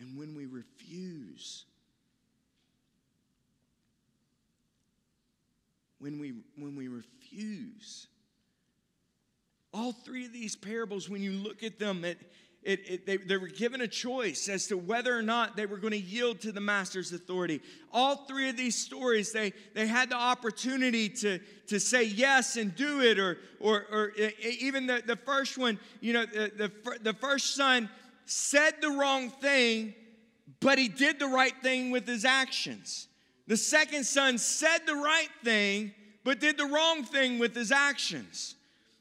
And 0.00 0.18
when 0.18 0.34
we 0.34 0.46
refuse 0.46 0.77
when 5.98 6.18
we, 6.18 6.34
when 6.56 6.76
we 6.76 6.88
refuse. 6.88 8.06
All 9.74 9.92
three 9.92 10.26
of 10.26 10.32
these 10.32 10.56
parables, 10.56 11.08
when 11.08 11.22
you 11.22 11.32
look 11.32 11.62
at 11.62 11.78
them, 11.78 12.04
it, 12.04 12.18
it, 12.62 12.80
it, 12.88 13.06
they, 13.06 13.16
they 13.18 13.36
were 13.36 13.48
given 13.48 13.80
a 13.80 13.88
choice 13.88 14.48
as 14.48 14.66
to 14.68 14.76
whether 14.76 15.16
or 15.16 15.22
not 15.22 15.56
they 15.56 15.66
were 15.66 15.76
going 15.76 15.92
to 15.92 15.98
yield 15.98 16.40
to 16.40 16.52
the 16.52 16.60
master's 16.60 17.12
authority. 17.12 17.60
All 17.92 18.16
three 18.16 18.48
of 18.48 18.56
these 18.56 18.76
stories, 18.76 19.32
they, 19.32 19.52
they 19.74 19.86
had 19.86 20.10
the 20.10 20.16
opportunity 20.16 21.08
to, 21.10 21.38
to 21.66 21.78
say 21.78 22.04
yes 22.04 22.56
and 22.56 22.74
do 22.74 23.00
it, 23.02 23.18
or, 23.18 23.38
or, 23.60 23.84
or 23.90 24.12
even 24.40 24.86
the, 24.86 25.02
the 25.04 25.16
first 25.16 25.58
one, 25.58 25.78
you 26.00 26.12
know, 26.12 26.26
the, 26.26 26.50
the, 26.56 26.98
the 27.02 27.14
first 27.14 27.54
son 27.54 27.88
said 28.24 28.74
the 28.80 28.90
wrong 28.90 29.30
thing, 29.30 29.94
but 30.60 30.78
he 30.78 30.88
did 30.88 31.18
the 31.18 31.26
right 31.26 31.54
thing 31.62 31.90
with 31.90 32.06
his 32.06 32.24
actions. 32.24 33.08
The 33.46 33.56
second 33.56 34.04
son 34.04 34.38
said 34.38 34.78
the 34.86 34.94
right 34.94 35.30
thing, 35.42 35.92
but 36.24 36.40
did 36.40 36.58
the 36.58 36.66
wrong 36.66 37.04
thing 37.04 37.38
with 37.38 37.54
his 37.54 37.72
actions. 37.72 38.54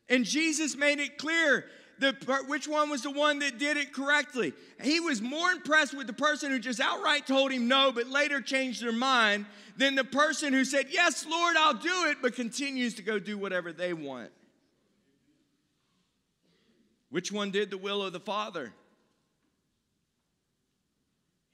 And 0.10 0.24
Jesus 0.24 0.76
made 0.76 1.00
it 1.00 1.18
clear 1.18 1.66
the, 2.00 2.16
which 2.48 2.68
one 2.68 2.90
was 2.90 3.02
the 3.02 3.12
one 3.12 3.40
that 3.40 3.58
did 3.58 3.76
it 3.76 3.92
correctly. 3.92 4.54
He 4.82 5.00
was 5.00 5.22
more 5.22 5.52
impressed 5.52 5.98
with 5.98 6.08
the 6.08 6.14
person 6.14 6.52
who 6.52 6.60
just 6.60 6.80
outright 6.80 7.26
told 7.26 7.52
him 7.52 7.68
no, 7.68 7.92
but 7.92 8.08
later 8.08 8.40
changed 8.40 8.84
their 8.84 8.92
mind, 8.92 9.46
than 9.76 9.96
the 9.96 10.04
person 10.04 10.54
who 10.54 10.64
said, 10.66 10.88
Yes, 10.90 11.26
Lord, 11.30 11.56
I'll 11.58 11.74
do 11.74 12.06
it, 12.06 12.18
but 12.22 12.36
continues 12.36 12.94
to 12.96 13.02
go 13.02 13.20
do 13.20 13.38
whatever 13.38 13.72
they 13.74 13.94
want. 13.94 14.32
Which 17.10 17.32
one 17.32 17.52
did 17.52 17.72
the 17.72 17.78
will 17.78 18.04
of 18.04 18.14
the 18.14 18.20
Father? 18.20 18.74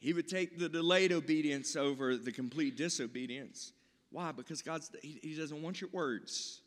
He 0.04 0.12
would 0.12 0.28
take 0.28 0.60
the 0.60 0.68
delayed 0.68 1.14
obedience 1.14 1.78
over 1.78 2.18
the 2.18 2.34
complete 2.34 2.76
disobedience. 2.76 3.72
Why? 4.12 4.34
Because 4.34 4.62
God's, 4.62 4.92
he, 5.02 5.18
he 5.24 5.34
doesn't 5.34 5.62
want 5.62 5.80
your 5.80 5.90
words. 5.94 6.60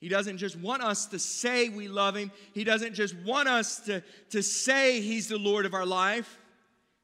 He 0.00 0.08
doesn't 0.08 0.38
just 0.38 0.58
want 0.58 0.82
us 0.82 1.06
to 1.06 1.20
say 1.20 1.68
we 1.68 1.86
love 1.86 2.16
Him. 2.16 2.32
He 2.54 2.64
doesn't 2.64 2.94
just 2.94 3.14
want 3.18 3.46
us 3.46 3.78
to, 3.86 4.02
to 4.30 4.42
say 4.42 5.00
He's 5.00 5.28
the 5.28 5.38
Lord 5.38 5.64
of 5.64 5.74
our 5.74 5.86
life. 5.86 6.40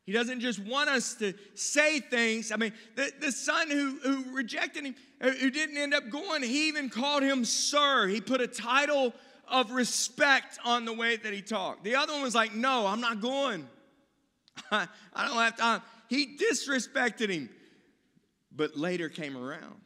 He 0.04 0.10
doesn't 0.10 0.40
just 0.40 0.58
want 0.58 0.90
us 0.90 1.14
to 1.14 1.32
say 1.54 2.00
things. 2.00 2.50
I 2.50 2.56
mean, 2.56 2.72
the, 2.96 3.12
the 3.20 3.30
son 3.30 3.70
who, 3.70 4.00
who 4.02 4.34
rejected 4.34 4.84
him, 4.84 4.96
uh, 5.20 5.30
who 5.30 5.48
didn't 5.48 5.76
end 5.76 5.94
up 5.94 6.10
going, 6.10 6.42
he 6.42 6.66
even 6.66 6.90
called 6.90 7.22
him 7.22 7.44
sir. 7.44 8.08
He 8.08 8.20
put 8.20 8.40
a 8.40 8.48
title 8.48 9.14
of 9.46 9.70
respect 9.70 10.58
on 10.64 10.86
the 10.86 10.92
way 10.92 11.18
that 11.18 11.32
he 11.32 11.40
talked. 11.40 11.84
The 11.84 11.94
other 11.94 12.12
one 12.14 12.22
was 12.22 12.34
like, 12.34 12.52
no, 12.52 12.88
I'm 12.88 13.00
not 13.00 13.20
going. 13.20 13.68
I, 14.70 14.88
don't 15.16 15.36
have 15.36 15.56
time. 15.56 15.82
He 16.08 16.36
disrespected 16.36 17.28
him, 17.28 17.48
but 18.54 18.76
later 18.76 19.08
came 19.08 19.36
around. 19.36 19.80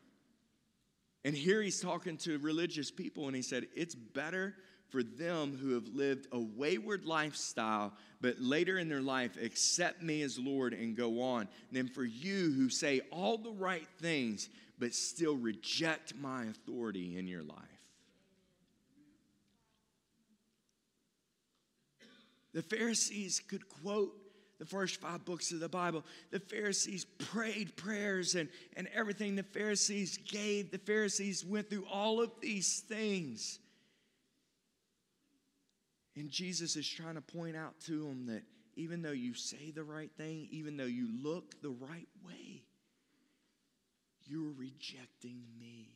And 1.24 1.34
here 1.34 1.60
he's 1.60 1.80
talking 1.80 2.16
to 2.18 2.38
religious 2.38 2.90
people, 2.90 3.26
and 3.26 3.34
he 3.34 3.42
said, 3.42 3.66
It's 3.74 3.94
better 3.94 4.54
for 4.90 5.02
them 5.02 5.58
who 5.60 5.74
have 5.74 5.88
lived 5.88 6.28
a 6.30 6.38
wayward 6.38 7.04
lifestyle, 7.04 7.92
but 8.20 8.40
later 8.40 8.78
in 8.78 8.88
their 8.88 9.00
life 9.00 9.36
accept 9.42 10.02
me 10.02 10.22
as 10.22 10.38
Lord 10.38 10.72
and 10.72 10.96
go 10.96 11.20
on, 11.20 11.48
than 11.72 11.88
for 11.88 12.04
you 12.04 12.52
who 12.52 12.68
say 12.68 13.00
all 13.10 13.38
the 13.38 13.50
right 13.50 13.86
things, 14.00 14.48
but 14.78 14.94
still 14.94 15.36
reject 15.36 16.14
my 16.14 16.44
authority 16.44 17.18
in 17.18 17.26
your 17.26 17.42
life. 17.42 17.58
The 22.52 22.62
Pharisees 22.62 23.42
could 23.46 23.68
quote 23.68 24.14
the 24.58 24.66
first 24.66 25.00
five 25.00 25.24
books 25.24 25.52
of 25.52 25.60
the 25.60 25.68
Bible. 25.68 26.04
The 26.30 26.40
Pharisees 26.40 27.04
prayed 27.04 27.76
prayers 27.76 28.34
and, 28.34 28.48
and 28.76 28.88
everything 28.94 29.36
the 29.36 29.42
Pharisees 29.42 30.18
gave. 30.18 30.70
The 30.70 30.78
Pharisees 30.78 31.44
went 31.44 31.68
through 31.68 31.86
all 31.92 32.22
of 32.22 32.30
these 32.40 32.80
things. 32.80 33.58
And 36.16 36.30
Jesus 36.30 36.76
is 36.76 36.88
trying 36.88 37.16
to 37.16 37.20
point 37.20 37.56
out 37.56 37.78
to 37.86 38.04
them 38.04 38.26
that 38.26 38.42
even 38.76 39.02
though 39.02 39.12
you 39.12 39.34
say 39.34 39.70
the 39.70 39.84
right 39.84 40.10
thing, 40.16 40.48
even 40.50 40.76
though 40.76 40.84
you 40.84 41.08
look 41.22 41.60
the 41.60 41.70
right 41.70 42.08
way, 42.24 42.62
you're 44.24 44.52
rejecting 44.56 45.42
me. 45.58 45.88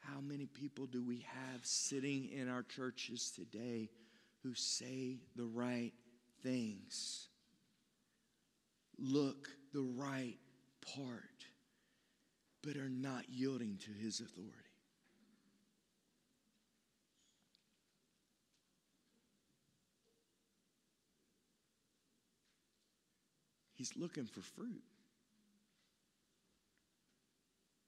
How 0.00 0.20
many 0.20 0.46
people 0.46 0.86
do 0.86 1.02
we 1.02 1.26
have 1.52 1.64
sitting 1.64 2.30
in 2.30 2.48
our 2.48 2.62
churches 2.62 3.30
today? 3.30 3.90
Who 4.42 4.54
say 4.54 5.18
the 5.36 5.44
right 5.44 5.92
things, 6.42 7.28
look 8.98 9.48
the 9.72 9.82
right 9.82 10.36
part, 10.94 11.22
but 12.62 12.76
are 12.76 12.88
not 12.88 13.24
yielding 13.28 13.78
to 13.84 13.90
his 13.92 14.20
authority. 14.20 14.54
He's 23.78 23.96
looking 23.96 24.26
for 24.26 24.40
fruit. 24.40 24.82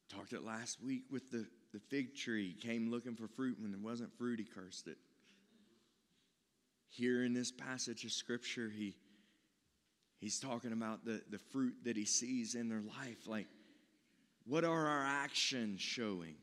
Talked 0.08 0.32
it 0.32 0.44
last 0.44 0.80
week 0.80 1.02
with 1.10 1.30
the, 1.32 1.46
the 1.72 1.80
fig 1.80 2.14
tree. 2.14 2.54
Came 2.60 2.90
looking 2.92 3.16
for 3.16 3.26
fruit. 3.26 3.58
When 3.60 3.72
there 3.72 3.80
wasn't 3.80 4.16
fruit, 4.16 4.38
he 4.38 4.44
cursed 4.44 4.86
it. 4.86 4.98
Here 6.90 7.24
in 7.24 7.32
this 7.32 7.50
passage 7.50 8.04
of 8.04 8.12
scripture, 8.12 8.68
he, 8.68 8.94
he's 10.18 10.38
talking 10.38 10.72
about 10.72 11.04
the, 11.04 11.22
the 11.30 11.38
fruit 11.38 11.74
that 11.84 11.96
he 11.96 12.04
sees 12.04 12.54
in 12.54 12.68
their 12.68 12.82
life. 12.82 13.26
Like, 13.26 13.46
what 14.46 14.64
are 14.64 14.86
our 14.86 15.04
actions 15.04 15.80
showing? 15.80 16.34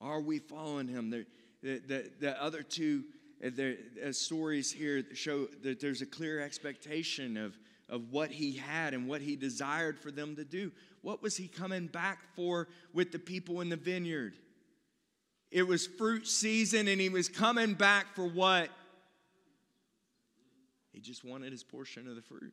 Are 0.00 0.20
we 0.20 0.38
following 0.38 0.88
him? 0.88 1.10
The, 1.10 1.26
the, 1.62 1.82
the, 1.86 2.10
the 2.20 2.42
other 2.42 2.62
two 2.62 3.04
there, 3.40 3.76
uh, 4.06 4.12
stories 4.12 4.70
here 4.70 5.04
show 5.14 5.46
that 5.62 5.80
there's 5.80 6.02
a 6.02 6.06
clear 6.06 6.40
expectation 6.40 7.36
of, 7.36 7.58
of 7.88 8.10
what 8.10 8.30
he 8.30 8.52
had 8.52 8.92
and 8.92 9.08
what 9.08 9.20
he 9.20 9.36
desired 9.36 9.98
for 9.98 10.10
them 10.10 10.36
to 10.36 10.44
do. 10.44 10.72
What 11.02 11.22
was 11.22 11.36
he 11.36 11.48
coming 11.48 11.86
back 11.86 12.18
for 12.34 12.68
with 12.92 13.12
the 13.12 13.18
people 13.18 13.60
in 13.60 13.68
the 13.68 13.76
vineyard? 13.76 14.34
It 15.50 15.66
was 15.66 15.86
fruit 15.86 16.28
season, 16.28 16.86
and 16.86 17.00
he 17.00 17.08
was 17.08 17.28
coming 17.28 17.74
back 17.74 18.14
for 18.14 18.26
what? 18.26 18.68
He 20.92 21.00
just 21.00 21.24
wanted 21.24 21.52
his 21.52 21.62
portion 21.62 22.08
of 22.08 22.16
the 22.16 22.22
fruit. 22.22 22.52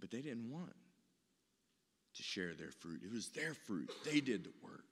But 0.00 0.10
they 0.10 0.20
didn't 0.20 0.50
want 0.50 0.74
to 2.16 2.22
share 2.22 2.54
their 2.54 2.70
fruit. 2.70 3.00
It 3.04 3.12
was 3.12 3.28
their 3.28 3.54
fruit, 3.54 3.90
they 4.04 4.20
did 4.20 4.44
the 4.44 4.52
work. 4.62 4.84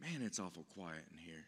Man, 0.00 0.22
it's 0.22 0.38
awful 0.38 0.64
quiet 0.74 1.04
in 1.12 1.18
here. 1.18 1.44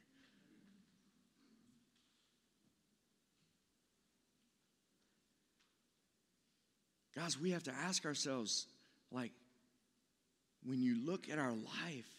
Guys, 7.14 7.38
we 7.38 7.50
have 7.52 7.62
to 7.64 7.72
ask 7.72 8.04
ourselves 8.04 8.66
like, 9.10 9.32
when 10.64 10.82
you 10.82 11.04
look 11.04 11.28
at 11.28 11.38
our 11.38 11.52
life, 11.52 12.10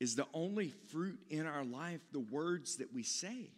is 0.00 0.16
the 0.16 0.26
only 0.34 0.72
fruit 0.90 1.18
in 1.30 1.46
our 1.46 1.64
life 1.64 2.00
the 2.12 2.20
words 2.20 2.76
that 2.76 2.92
we 2.92 3.02
say? 3.02 3.50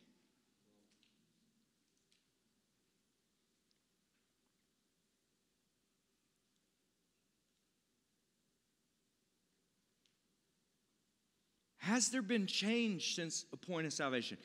Has 11.84 12.08
there 12.08 12.22
been 12.22 12.46
change 12.46 13.14
since 13.14 13.44
the 13.50 13.58
point 13.58 13.86
of 13.86 13.92
salvation? 13.92 14.38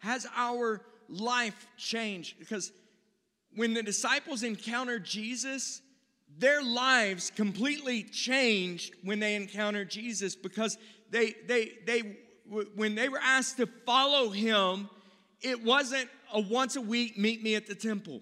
Has 0.00 0.26
our 0.36 0.82
life 1.08 1.66
changed? 1.78 2.38
Because 2.38 2.70
when 3.54 3.72
the 3.72 3.82
disciples 3.82 4.42
encountered 4.42 5.02
Jesus, 5.02 5.80
their 6.38 6.62
lives 6.62 7.30
completely 7.30 8.02
changed 8.02 8.94
when 9.02 9.20
they 9.20 9.34
encountered 9.34 9.90
Jesus 9.90 10.34
because 10.34 10.78
they, 11.10 11.34
they, 11.46 11.72
they, 11.86 12.16
when 12.74 12.94
they 12.94 13.08
were 13.08 13.20
asked 13.22 13.58
to 13.58 13.66
follow 13.86 14.30
him, 14.30 14.88
it 15.40 15.62
wasn't 15.62 16.08
a 16.32 16.40
once 16.40 16.76
a 16.76 16.80
week 16.80 17.18
meet 17.18 17.42
me 17.42 17.54
at 17.54 17.66
the 17.66 17.74
temple. 17.74 18.20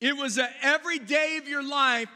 It 0.00 0.16
was 0.16 0.38
a 0.38 0.48
every 0.62 0.98
day 0.98 1.38
of 1.38 1.48
your 1.48 1.62
life 1.62 2.08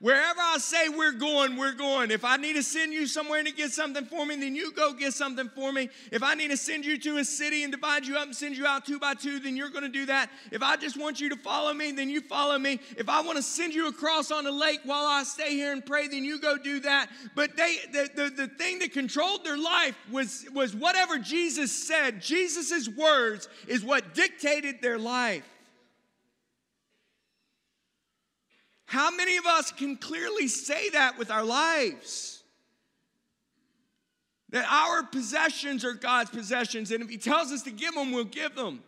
Wherever 0.00 0.40
I 0.40 0.56
say 0.56 0.88
we're 0.88 1.12
going, 1.12 1.58
we're 1.58 1.74
going. 1.74 2.10
If 2.10 2.24
I 2.24 2.38
need 2.38 2.54
to 2.54 2.62
send 2.62 2.94
you 2.94 3.06
somewhere 3.06 3.42
to 3.42 3.52
get 3.52 3.70
something 3.70 4.06
for 4.06 4.24
me, 4.24 4.34
then 4.36 4.54
you 4.54 4.72
go 4.72 4.94
get 4.94 5.12
something 5.12 5.50
for 5.54 5.72
me. 5.72 5.90
If 6.10 6.22
I 6.22 6.32
need 6.34 6.50
to 6.50 6.56
send 6.56 6.86
you 6.86 6.96
to 7.00 7.18
a 7.18 7.24
city 7.24 7.64
and 7.64 7.70
divide 7.70 8.06
you 8.06 8.16
up 8.16 8.24
and 8.24 8.34
send 8.34 8.56
you 8.56 8.66
out 8.66 8.86
two 8.86 8.98
by 8.98 9.12
two, 9.12 9.40
then 9.40 9.58
you're 9.58 9.68
going 9.68 9.82
to 9.82 9.90
do 9.90 10.06
that. 10.06 10.30
If 10.50 10.62
I 10.62 10.76
just 10.76 10.98
want 10.98 11.20
you 11.20 11.28
to 11.28 11.36
follow 11.36 11.74
me, 11.74 11.92
then 11.92 12.08
you 12.08 12.22
follow 12.22 12.58
me. 12.58 12.80
If 12.96 13.10
I 13.10 13.20
want 13.20 13.36
to 13.36 13.42
send 13.42 13.74
you 13.74 13.88
across 13.88 14.30
on 14.30 14.44
the 14.44 14.52
lake 14.52 14.80
while 14.84 15.04
I 15.04 15.22
stay 15.22 15.50
here 15.50 15.70
and 15.70 15.84
pray, 15.84 16.08
then 16.08 16.24
you 16.24 16.40
go 16.40 16.56
do 16.56 16.80
that. 16.80 17.10
But 17.34 17.58
they, 17.58 17.76
the, 17.92 18.08
the, 18.14 18.30
the 18.30 18.48
thing 18.48 18.78
that 18.78 18.94
controlled 18.94 19.44
their 19.44 19.58
life 19.58 19.98
was, 20.10 20.46
was 20.54 20.74
whatever 20.74 21.18
Jesus 21.18 21.72
said. 21.72 22.22
Jesus' 22.22 22.88
words 22.88 23.50
is 23.68 23.84
what 23.84 24.14
dictated 24.14 24.80
their 24.80 24.98
life. 24.98 25.44
How 28.90 29.12
many 29.12 29.36
of 29.36 29.46
us 29.46 29.70
can 29.70 29.94
clearly 29.94 30.48
say 30.48 30.88
that 30.88 31.16
with 31.16 31.30
our 31.30 31.44
lives? 31.44 32.42
That 34.48 34.66
our 34.68 35.04
possessions 35.04 35.84
are 35.84 35.92
God's 35.92 36.30
possessions, 36.30 36.90
and 36.90 37.00
if 37.00 37.08
He 37.08 37.16
tells 37.16 37.52
us 37.52 37.62
to 37.62 37.70
give 37.70 37.94
them, 37.94 38.10
we'll 38.10 38.24
give 38.24 38.56
them. 38.56 38.82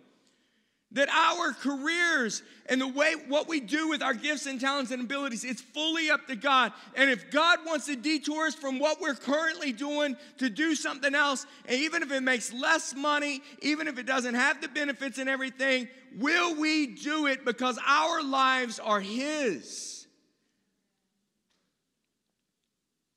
That 0.92 1.08
our 1.08 1.52
careers 1.52 2.42
and 2.66 2.80
the 2.80 2.88
way 2.88 3.14
what 3.28 3.48
we 3.48 3.60
do 3.60 3.88
with 3.88 4.02
our 4.02 4.12
gifts 4.12 4.46
and 4.46 4.60
talents 4.60 4.90
and 4.90 5.02
abilities, 5.02 5.42
it's 5.42 5.62
fully 5.62 6.10
up 6.10 6.26
to 6.26 6.36
God. 6.36 6.72
And 6.94 7.10
if 7.10 7.30
God 7.30 7.60
wants 7.64 7.86
to 7.86 7.96
detour 7.96 8.46
us 8.46 8.54
from 8.54 8.78
what 8.78 9.00
we're 9.00 9.14
currently 9.14 9.72
doing 9.72 10.16
to 10.38 10.50
do 10.50 10.74
something 10.74 11.14
else, 11.14 11.46
and 11.66 11.80
even 11.80 12.02
if 12.02 12.12
it 12.12 12.22
makes 12.22 12.52
less 12.52 12.94
money, 12.94 13.42
even 13.62 13.88
if 13.88 13.98
it 13.98 14.06
doesn't 14.06 14.34
have 14.34 14.60
the 14.60 14.68
benefits 14.68 15.18
and 15.18 15.28
everything, 15.28 15.88
will 16.18 16.54
we 16.56 16.88
do 16.88 17.26
it 17.26 17.44
because 17.44 17.78
our 17.86 18.22
lives 18.22 18.78
are 18.78 19.00
His? 19.00 20.06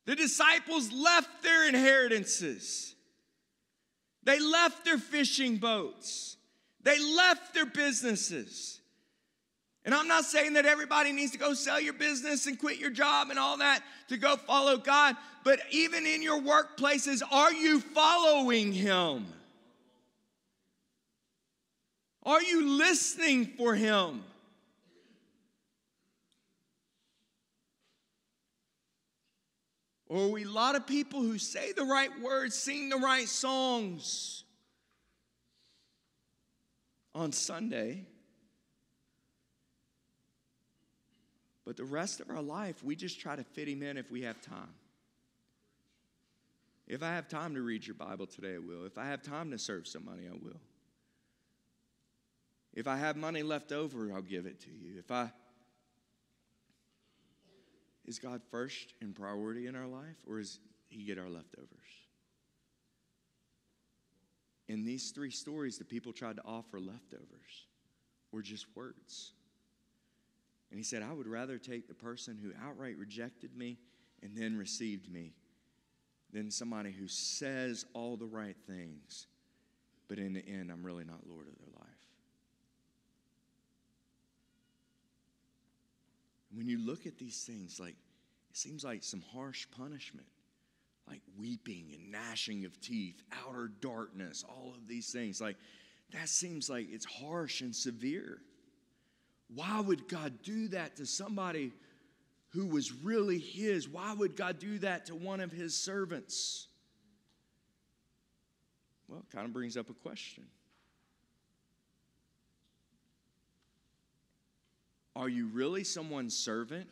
The 0.05 0.15
disciples 0.15 0.91
left 0.91 1.43
their 1.43 1.67
inheritances. 1.67 2.95
They 4.23 4.39
left 4.39 4.85
their 4.85 4.97
fishing 4.97 5.57
boats. 5.57 6.34
They 6.85 6.99
left 6.99 7.55
their 7.55 7.65
businesses. 7.65 8.79
And 9.83 9.93
I'm 9.93 10.07
not 10.07 10.23
saying 10.23 10.53
that 10.53 10.65
everybody 10.65 11.11
needs 11.11 11.31
to 11.31 11.37
go 11.37 11.55
sell 11.55 11.81
your 11.81 11.93
business 11.93 12.45
and 12.45 12.59
quit 12.59 12.77
your 12.77 12.91
job 12.91 13.31
and 13.31 13.39
all 13.39 13.57
that 13.57 13.81
to 14.09 14.17
go 14.17 14.35
follow 14.35 14.77
God, 14.77 15.15
but 15.43 15.59
even 15.71 16.05
in 16.05 16.21
your 16.21 16.39
workplaces, 16.39 17.21
are 17.29 17.51
you 17.51 17.79
following 17.79 18.71
Him? 18.71 19.25
Are 22.23 22.41
you 22.41 22.77
listening 22.77 23.45
for 23.57 23.73
Him? 23.73 24.23
Or 30.07 30.25
are 30.25 30.29
we 30.29 30.43
a 30.43 30.49
lot 30.49 30.75
of 30.75 30.85
people 30.85 31.21
who 31.21 31.39
say 31.39 31.71
the 31.71 31.83
right 31.83 32.11
words, 32.21 32.53
sing 32.53 32.89
the 32.89 32.97
right 32.97 33.27
songs 33.27 34.34
on 37.15 37.31
Sunday? 37.31 38.05
But 41.65 41.77
the 41.77 41.85
rest 41.85 42.19
of 42.19 42.29
our 42.29 42.43
life, 42.43 42.83
we 42.83 42.95
just 42.95 43.19
try 43.19 43.35
to 43.35 43.43
fit 43.43 43.67
him 43.67 43.81
in 43.81 43.97
if 43.97 44.11
we 44.11 44.21
have 44.21 44.39
time. 44.41 44.75
If 46.87 47.01
I 47.01 47.07
have 47.07 47.27
time 47.27 47.55
to 47.55 47.61
read 47.63 47.87
your 47.87 47.95
Bible 47.95 48.27
today, 48.27 48.55
I 48.55 48.59
will. 48.59 48.85
If 48.85 48.99
I 48.99 49.07
have 49.07 49.23
time 49.23 49.49
to 49.49 49.57
serve 49.57 49.87
somebody, 49.87 50.27
I 50.27 50.33
will. 50.33 50.61
If 52.75 52.87
I 52.87 52.97
have 52.97 53.15
money 53.15 53.41
left 53.41 53.71
over, 53.71 54.13
I'll 54.13 54.21
give 54.21 54.45
it 54.45 54.59
to 54.61 54.69
you. 54.69 54.99
If 54.99 55.09
I 55.09 55.31
is 58.05 58.19
God 58.19 58.41
first 58.51 58.93
in 59.01 59.13
priority 59.13 59.65
in 59.65 59.75
our 59.75 59.87
life, 59.87 60.17
or 60.27 60.39
is 60.39 60.59
He 60.89 61.03
get 61.03 61.17
our 61.17 61.29
leftovers? 61.29 62.04
In 64.67 64.83
these 64.83 65.11
three 65.11 65.31
stories, 65.31 65.77
the 65.77 65.85
people 65.85 66.11
tried 66.11 66.37
to 66.37 66.45
offer 66.45 66.79
leftovers 66.79 67.67
or 68.31 68.41
just 68.41 68.65
words. 68.75 69.33
And 70.71 70.79
he 70.79 70.83
said, 70.83 71.03
I 71.03 71.13
would 71.13 71.27
rather 71.27 71.57
take 71.57 71.87
the 71.87 71.93
person 71.93 72.37
who 72.41 72.51
outright 72.65 72.97
rejected 72.97 73.55
me 73.55 73.77
and 74.23 74.35
then 74.35 74.57
received 74.57 75.11
me 75.11 75.33
than 76.33 76.49
somebody 76.51 76.91
who 76.91 77.07
says 77.07 77.85
all 77.93 78.17
the 78.17 78.25
right 78.25 78.57
things, 78.67 79.27
but 80.07 80.17
in 80.17 80.33
the 80.33 80.45
end, 80.45 80.71
I'm 80.71 80.85
really 80.85 81.05
not 81.05 81.27
Lord 81.27 81.47
of 81.47 81.55
their 81.57 81.73
life. 81.79 81.85
When 86.53 86.67
you 86.67 86.79
look 86.79 87.05
at 87.05 87.17
these 87.17 87.43
things, 87.43 87.79
like 87.79 87.95
it 88.49 88.57
seems 88.57 88.83
like 88.83 89.03
some 89.03 89.23
harsh 89.33 89.67
punishment, 89.77 90.27
like 91.07 91.21
weeping 91.37 91.91
and 91.93 92.11
gnashing 92.11 92.65
of 92.65 92.79
teeth, 92.81 93.21
outer 93.45 93.71
darkness, 93.79 94.43
all 94.47 94.73
of 94.75 94.87
these 94.87 95.11
things. 95.11 95.39
Like 95.39 95.57
that 96.11 96.29
seems 96.29 96.69
like 96.69 96.87
it's 96.91 97.05
harsh 97.05 97.61
and 97.61 97.75
severe. 97.75 98.39
Why 99.53 99.79
would 99.79 100.07
God 100.07 100.41
do 100.43 100.67
that 100.69 100.95
to 100.97 101.05
somebody 101.05 101.71
who 102.49 102.65
was 102.65 102.91
really 102.91 103.37
His? 103.37 103.87
Why 103.87 104.13
would 104.13 104.35
God 104.35 104.59
do 104.59 104.79
that 104.79 105.07
to 105.07 105.15
one 105.15 105.41
of 105.41 105.51
His 105.51 105.75
servants? 105.75 106.67
Well, 109.07 109.19
it 109.19 109.35
kind 109.35 109.45
of 109.45 109.53
brings 109.53 109.77
up 109.77 109.89
a 109.89 109.93
question. 109.93 110.45
Are 115.15 115.29
you 115.29 115.47
really 115.47 115.83
someone's 115.83 116.35
servant 116.35 116.87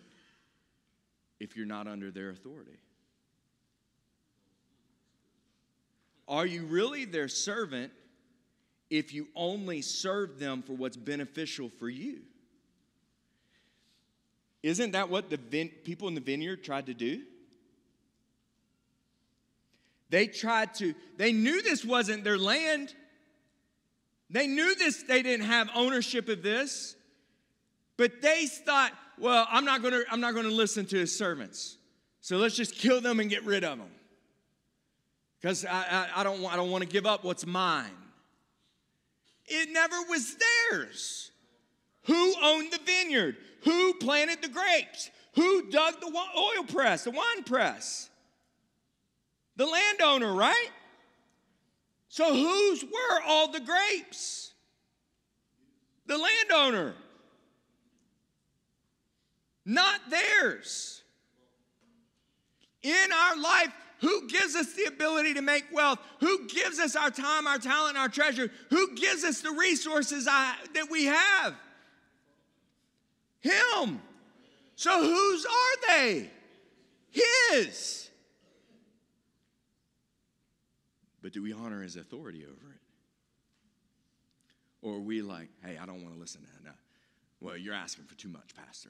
if 1.39 1.57
you're 1.57 1.65
not 1.65 1.87
under 1.87 2.11
their 2.11 2.29
authority? 2.29 2.77
Are 6.33 6.47
you 6.47 6.65
really 6.65 7.05
their 7.05 7.27
servant 7.27 7.91
if 8.89 9.13
you 9.13 9.27
only 9.35 9.83
serve 9.83 10.39
them 10.39 10.63
for 10.63 10.73
what's 10.73 10.97
beneficial 10.97 11.69
for 11.77 11.87
you? 11.87 12.21
Isn't 14.63 14.93
that 14.93 15.09
what 15.09 15.29
the 15.29 15.37
vin- 15.37 15.69
people 15.83 16.07
in 16.07 16.15
the 16.15 16.21
vineyard 16.21 16.63
tried 16.63 16.87
to 16.87 16.95
do? 16.95 17.21
They 20.09 20.25
tried 20.25 20.73
to, 20.75 20.95
they 21.17 21.33
knew 21.33 21.61
this 21.61 21.85
wasn't 21.85 22.23
their 22.23 22.39
land. 22.39 22.95
They 24.31 24.47
knew 24.47 24.73
this, 24.73 25.03
they 25.03 25.21
didn't 25.21 25.45
have 25.45 25.69
ownership 25.75 26.29
of 26.29 26.41
this, 26.41 26.95
but 27.95 28.23
they 28.23 28.47
thought, 28.47 28.91
well, 29.19 29.45
I'm 29.51 29.65
not 29.65 29.83
gonna, 29.83 30.01
I'm 30.09 30.19
not 30.19 30.33
gonna 30.33 30.49
listen 30.49 30.87
to 30.87 30.97
his 30.97 31.15
servants. 31.15 31.77
So 32.21 32.37
let's 32.37 32.55
just 32.55 32.73
kill 32.73 33.01
them 33.01 33.19
and 33.19 33.29
get 33.29 33.43
rid 33.43 33.63
of 33.63 33.77
them. 33.77 33.91
Because 35.43 35.65
I, 35.65 36.07
I, 36.15 36.21
I, 36.21 36.23
don't, 36.23 36.45
I 36.45 36.55
don't 36.55 36.71
want 36.71 36.85
to 36.85 36.89
give 36.89 37.05
up 37.05 37.25
what's 37.25 37.45
mine. 37.45 37.91
It 39.45 39.73
never 39.73 39.97
was 40.09 40.37
theirs. 40.71 41.31
Who 42.03 42.33
owned 42.41 42.71
the 42.71 42.79
vineyard? 42.85 43.35
Who 43.65 43.93
planted 43.95 44.41
the 44.41 44.47
grapes? 44.47 45.11
Who 45.35 45.69
dug 45.69 45.99
the 45.99 46.07
oil 46.07 46.63
press, 46.65 47.03
the 47.03 47.11
wine 47.11 47.43
press? 47.45 48.09
The 49.57 49.65
landowner, 49.65 50.33
right? 50.33 50.69
So 52.07 52.33
whose 52.33 52.81
were 52.81 53.21
all 53.27 53.51
the 53.51 53.59
grapes? 53.59 54.53
The 56.05 56.17
landowner. 56.17 56.95
Not 59.65 59.99
theirs. 60.09 61.01
In 62.81 63.11
our 63.11 63.37
life, 63.37 63.73
who 63.99 64.27
gives 64.27 64.55
us 64.55 64.73
the 64.73 64.85
ability 64.85 65.33
to 65.35 65.41
make 65.41 65.65
wealth? 65.71 65.99
Who 66.19 66.47
gives 66.47 66.79
us 66.79 66.95
our 66.95 67.09
time, 67.09 67.47
our 67.47 67.57
talent, 67.57 67.97
our 67.97 68.09
treasure? 68.09 68.51
Who 68.69 68.95
gives 68.95 69.23
us 69.23 69.41
the 69.41 69.51
resources 69.51 70.27
I, 70.29 70.55
that 70.73 70.89
we 70.89 71.05
have? 71.05 71.55
Him. 73.41 74.01
So 74.75 75.01
whose 75.01 75.45
are 75.45 75.87
they? 75.87 76.29
His. 77.11 78.09
But 81.21 81.31
do 81.31 81.41
we 81.41 81.53
honor 81.53 81.81
his 81.81 81.95
authority 81.95 82.43
over 82.43 82.73
it? 82.73 82.79
Or 84.81 84.95
are 84.95 84.99
we 84.99 85.21
like, 85.21 85.47
hey, 85.63 85.77
I 85.81 85.85
don't 85.85 86.03
want 86.03 86.13
to 86.13 86.19
listen 86.19 86.41
to 86.41 86.47
that? 86.47 86.65
No. 86.65 86.71
Well, 87.39 87.57
you're 87.57 87.73
asking 87.73 88.05
for 88.05 88.15
too 88.15 88.27
much, 88.27 88.53
Pastor. 88.55 88.89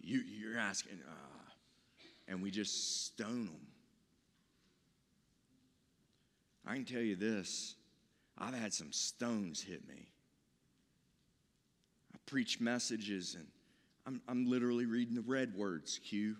You, 0.00 0.20
you're 0.20 0.58
asking, 0.58 1.00
uh, 1.06 1.29
and 2.30 2.40
we 2.40 2.50
just 2.50 3.06
stone 3.06 3.46
them. 3.46 3.66
I 6.64 6.74
can 6.74 6.84
tell 6.84 7.02
you 7.02 7.16
this 7.16 7.74
I've 8.38 8.54
had 8.54 8.72
some 8.72 8.92
stones 8.92 9.60
hit 9.60 9.86
me. 9.86 10.08
I 12.14 12.18
preach 12.26 12.60
messages 12.60 13.34
and 13.34 13.46
I'm, 14.06 14.22
I'm 14.28 14.48
literally 14.48 14.86
reading 14.86 15.14
the 15.14 15.20
red 15.20 15.54
words, 15.54 16.00
Q. 16.02 16.36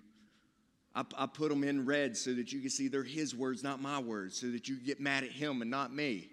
I, 0.95 1.05
I 1.19 1.27
put 1.27 1.51
them 1.51 1.63
in 1.63 1.85
red 1.85 2.17
so 2.17 2.33
that 2.35 2.53
you 2.53 2.61
can 2.61 2.71
see 2.71 2.89
they're 2.89 3.03
his 3.03 3.35
words, 3.35 3.63
not 3.63 3.83
my 3.83 3.99
words, 3.99 4.37
so 4.37 4.47
that 4.51 4.69
you 4.69 4.77
get 4.77 5.01
mad 5.01 5.25
at 5.25 5.31
him 5.31 5.61
and 5.61 5.71
not 5.71 5.93
me. 5.93 6.31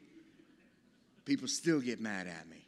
People 1.26 1.48
still 1.48 1.82
get 1.82 2.00
mad 2.00 2.28
at 2.28 2.48
me. 2.48 2.67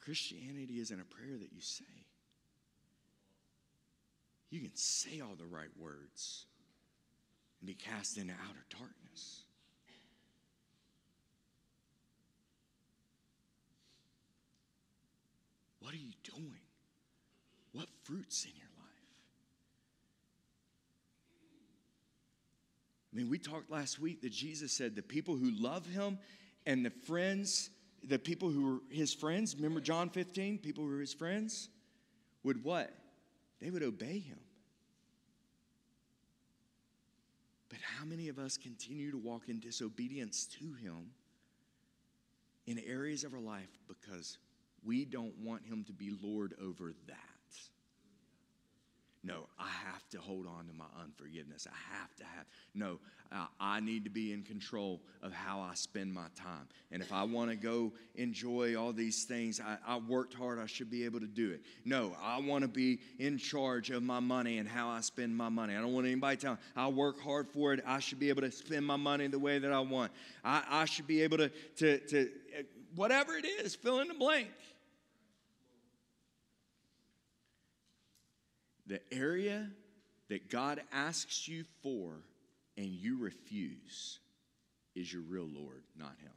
Christianity 0.00 0.80
isn't 0.80 1.00
a 1.00 1.04
prayer 1.04 1.36
that 1.38 1.52
you 1.52 1.60
say. 1.60 1.84
You 4.50 4.60
can 4.60 4.74
say 4.74 5.20
all 5.20 5.36
the 5.36 5.44
right 5.44 5.68
words 5.78 6.46
and 7.60 7.68
be 7.68 7.74
cast 7.74 8.16
into 8.18 8.32
outer 8.32 8.64
darkness. 8.70 9.42
What 15.80 15.94
are 15.94 15.98
you 15.98 16.12
doing? 16.24 16.60
What 17.72 17.86
fruits 18.02 18.44
in 18.44 18.52
your 18.56 18.68
life? 18.78 18.90
I 23.12 23.16
mean, 23.16 23.30
we 23.30 23.38
talked 23.38 23.70
last 23.70 23.98
week 23.98 24.22
that 24.22 24.32
Jesus 24.32 24.72
said 24.72 24.94
the 24.94 25.02
people 25.02 25.36
who 25.36 25.50
love 25.50 25.86
him 25.86 26.18
and 26.66 26.84
the 26.84 26.90
friends 26.90 27.70
the 28.04 28.18
people 28.18 28.50
who 28.50 28.64
were 28.64 28.78
his 28.90 29.12
friends, 29.12 29.54
remember 29.54 29.80
John 29.80 30.10
15, 30.10 30.58
people 30.58 30.84
who 30.84 30.90
were 30.90 31.00
his 31.00 31.14
friends, 31.14 31.68
would 32.42 32.64
what? 32.64 32.92
They 33.60 33.70
would 33.70 33.82
obey 33.82 34.18
him. 34.18 34.38
But 37.68 37.78
how 37.98 38.04
many 38.04 38.28
of 38.28 38.38
us 38.38 38.56
continue 38.56 39.10
to 39.12 39.18
walk 39.18 39.48
in 39.48 39.60
disobedience 39.60 40.46
to 40.58 40.72
him 40.74 41.10
in 42.66 42.78
areas 42.80 43.24
of 43.24 43.32
our 43.32 43.40
life 43.40 43.78
because 43.86 44.38
we 44.84 45.04
don't 45.04 45.36
want 45.38 45.64
him 45.64 45.84
to 45.84 45.92
be 45.92 46.10
Lord 46.22 46.54
over 46.60 46.92
that? 47.06 47.29
No, 49.22 49.46
I 49.58 49.68
have 49.86 50.08
to 50.10 50.18
hold 50.18 50.46
on 50.46 50.66
to 50.66 50.72
my 50.72 50.86
unforgiveness. 51.02 51.66
I 51.70 51.98
have 51.98 52.14
to 52.16 52.24
have. 52.24 52.46
No, 52.74 52.98
I 53.60 53.80
need 53.80 54.04
to 54.04 54.10
be 54.10 54.32
in 54.32 54.42
control 54.42 55.00
of 55.22 55.32
how 55.32 55.60
I 55.60 55.74
spend 55.74 56.12
my 56.12 56.26
time. 56.34 56.66
And 56.90 57.02
if 57.02 57.12
I 57.12 57.22
want 57.24 57.50
to 57.50 57.56
go 57.56 57.92
enjoy 58.16 58.76
all 58.76 58.92
these 58.92 59.24
things, 59.24 59.60
I, 59.60 59.76
I 59.86 59.98
worked 59.98 60.32
hard, 60.32 60.58
I 60.58 60.66
should 60.66 60.90
be 60.90 61.04
able 61.04 61.20
to 61.20 61.26
do 61.26 61.50
it. 61.52 61.60
No, 61.84 62.16
I 62.20 62.40
want 62.40 62.62
to 62.62 62.68
be 62.68 62.98
in 63.18 63.36
charge 63.36 63.90
of 63.90 64.02
my 64.02 64.20
money 64.20 64.58
and 64.58 64.66
how 64.66 64.88
I 64.88 65.00
spend 65.02 65.36
my 65.36 65.50
money. 65.50 65.76
I 65.76 65.80
don't 65.80 65.92
want 65.92 66.06
anybody 66.06 66.38
telling 66.38 66.58
I 66.74 66.88
work 66.88 67.20
hard 67.20 67.46
for 67.48 67.74
it. 67.74 67.84
I 67.86 68.00
should 68.00 68.18
be 68.18 68.30
able 68.30 68.42
to 68.42 68.50
spend 68.50 68.86
my 68.86 68.96
money 68.96 69.26
the 69.28 69.38
way 69.38 69.58
that 69.58 69.70
I 69.72 69.80
want. 69.80 70.12
I, 70.42 70.64
I 70.68 70.84
should 70.86 71.06
be 71.06 71.22
able 71.22 71.36
to, 71.36 71.50
to, 71.76 71.98
to, 71.98 72.30
uh, 72.58 72.62
whatever 72.96 73.34
it 73.36 73.44
is, 73.44 73.74
fill 73.74 74.00
in 74.00 74.08
the 74.08 74.14
blank. 74.14 74.48
The 78.90 79.00
area 79.12 79.70
that 80.28 80.50
God 80.50 80.82
asks 80.92 81.46
you 81.46 81.64
for 81.80 82.24
and 82.76 82.86
you 82.86 83.18
refuse 83.18 84.18
is 84.96 85.12
your 85.12 85.22
real 85.22 85.46
Lord, 85.46 85.84
not 85.96 86.16
Him. 86.20 86.32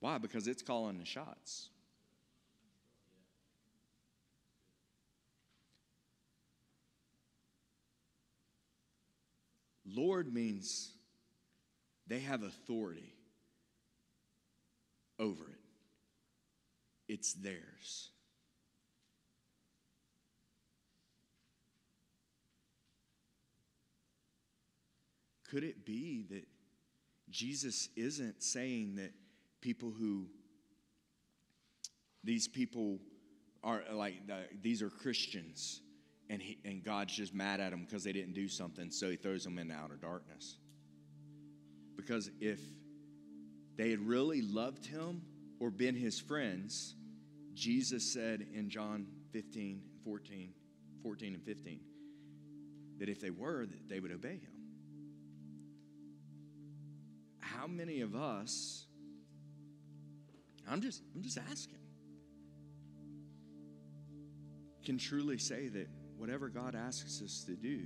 Why? 0.00 0.16
Because 0.16 0.48
it's 0.48 0.62
calling 0.62 0.96
the 0.96 1.04
shots. 1.04 1.68
Lord 9.84 10.32
means 10.32 10.92
they 12.08 12.20
have 12.20 12.42
authority 12.42 13.14
over 15.18 15.44
it, 15.44 17.12
it's 17.12 17.34
theirs. 17.34 18.10
Could 25.50 25.64
it 25.64 25.86
be 25.86 26.26
that 26.30 26.46
Jesus 27.30 27.88
isn't 27.96 28.42
saying 28.42 28.96
that 28.96 29.12
people 29.60 29.90
who, 29.90 30.26
these 32.22 32.46
people 32.46 32.98
are 33.64 33.82
like, 33.92 34.14
these 34.62 34.82
are 34.82 34.90
Christians, 34.90 35.80
and, 36.30 36.42
he, 36.42 36.58
and 36.64 36.84
God's 36.84 37.14
just 37.14 37.34
mad 37.34 37.60
at 37.60 37.70
them 37.70 37.84
because 37.84 38.04
they 38.04 38.12
didn't 38.12 38.34
do 38.34 38.46
something, 38.48 38.90
so 38.90 39.08
he 39.10 39.16
throws 39.16 39.44
them 39.44 39.58
into 39.58 39.74
outer 39.74 39.96
darkness? 39.96 40.58
Because 42.08 42.30
if 42.40 42.58
they 43.76 43.90
had 43.90 44.00
really 44.00 44.40
loved 44.40 44.86
him 44.86 45.20
or 45.60 45.70
been 45.70 45.94
his 45.94 46.18
friends, 46.18 46.94
Jesus 47.52 48.14
said 48.14 48.46
in 48.54 48.70
John 48.70 49.06
15, 49.32 49.82
14, 50.04 50.54
14 51.02 51.34
and 51.34 51.42
15, 51.42 51.80
that 52.98 53.10
if 53.10 53.20
they 53.20 53.28
were, 53.28 53.66
that 53.66 53.88
they 53.90 54.00
would 54.00 54.10
obey 54.10 54.38
him. 54.38 54.52
How 57.40 57.66
many 57.66 58.00
of 58.00 58.16
us, 58.16 58.86
I'm 60.66 60.80
just, 60.80 61.02
I'm 61.14 61.22
just 61.22 61.36
asking, 61.50 61.74
can 64.82 64.96
truly 64.96 65.36
say 65.36 65.68
that 65.68 65.90
whatever 66.16 66.48
God 66.48 66.74
asks 66.74 67.20
us 67.20 67.44
to 67.44 67.54
do, 67.54 67.82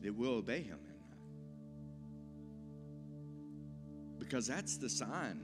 that 0.00 0.12
we'll 0.12 0.34
obey 0.34 0.62
him 0.62 0.80
because 4.18 4.46
that's 4.46 4.76
the 4.76 4.88
sign. 4.88 5.40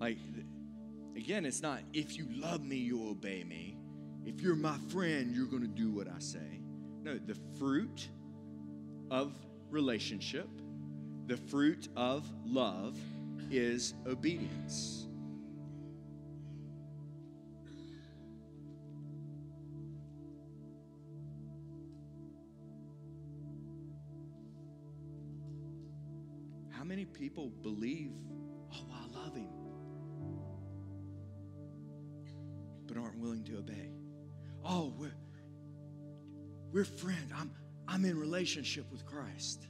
Like, 0.00 0.18
again, 1.16 1.44
it's 1.44 1.62
not 1.62 1.80
if 1.92 2.16
you 2.16 2.26
love 2.30 2.64
me, 2.64 2.76
you'll 2.76 3.10
obey 3.10 3.44
me. 3.44 3.76
If 4.24 4.40
you're 4.40 4.56
my 4.56 4.76
friend, 4.90 5.34
you're 5.34 5.46
going 5.46 5.62
to 5.62 5.68
do 5.68 5.90
what 5.90 6.06
I 6.08 6.18
say. 6.18 6.60
No, 7.02 7.18
the 7.18 7.36
fruit 7.58 8.08
of 9.10 9.32
relationship, 9.70 10.48
the 11.26 11.36
fruit 11.36 11.88
of 11.96 12.30
love 12.44 12.96
is 13.50 13.94
obedience. 14.06 15.07
Many 26.88 27.04
people 27.04 27.50
believe, 27.62 28.12
oh, 28.72 28.86
I 28.90 29.18
love 29.18 29.36
him, 29.36 29.50
but 32.86 32.96
aren't 32.96 33.18
willing 33.18 33.44
to 33.44 33.58
obey? 33.58 33.90
Oh, 34.64 34.94
we're, 34.96 35.12
we're 36.72 36.84
friends. 36.84 37.30
I'm, 37.36 37.50
I'm 37.86 38.06
in 38.06 38.18
relationship 38.18 38.90
with 38.90 39.04
Christ, 39.04 39.66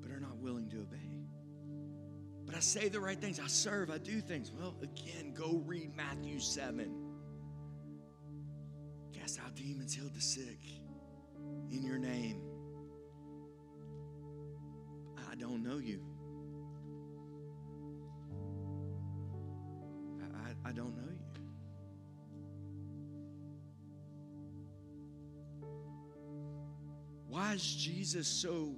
but 0.00 0.10
are 0.10 0.20
not 0.20 0.38
willing 0.38 0.70
to 0.70 0.78
obey. 0.78 0.96
But 2.46 2.54
I 2.54 2.60
say 2.60 2.88
the 2.88 3.00
right 3.00 3.20
things. 3.20 3.38
I 3.38 3.48
serve. 3.48 3.90
I 3.90 3.98
do 3.98 4.22
things. 4.22 4.50
Well, 4.50 4.74
again, 4.82 5.34
go 5.34 5.62
read 5.66 5.94
Matthew 5.94 6.40
7. 6.40 6.94
Cast 9.12 9.38
out 9.40 9.54
demons, 9.54 9.92
healed 9.92 10.14
the 10.14 10.20
sick 10.20 10.60
in 11.70 11.82
your 11.82 11.98
name. 11.98 12.45
Is 27.56 27.74
Jesus 27.74 28.28
so 28.28 28.74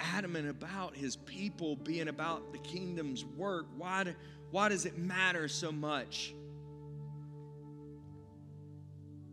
adamant 0.00 0.48
about 0.48 0.96
his 0.96 1.14
people 1.14 1.76
being 1.76 2.08
about 2.08 2.52
the 2.52 2.58
kingdom's 2.58 3.24
work? 3.24 3.66
Why, 3.76 4.04
do, 4.04 4.14
why 4.50 4.68
does 4.68 4.84
it 4.84 4.98
matter 4.98 5.46
so 5.46 5.70
much? 5.70 6.34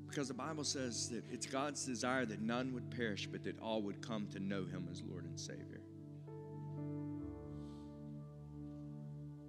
Because 0.07 0.27
the 0.27 0.35
Bible 0.35 0.63
says 0.63 1.09
that 1.09 1.23
it's 1.31 1.47
God's 1.47 1.83
desire 1.85 2.25
that 2.27 2.39
none 2.39 2.71
would 2.73 2.89
perish, 2.91 3.27
but 3.29 3.43
that 3.43 3.59
all 3.59 3.81
would 3.81 3.99
come 3.99 4.27
to 4.27 4.39
know 4.39 4.63
him 4.63 4.87
as 4.91 5.01
Lord 5.01 5.25
and 5.25 5.37
Savior. 5.37 5.81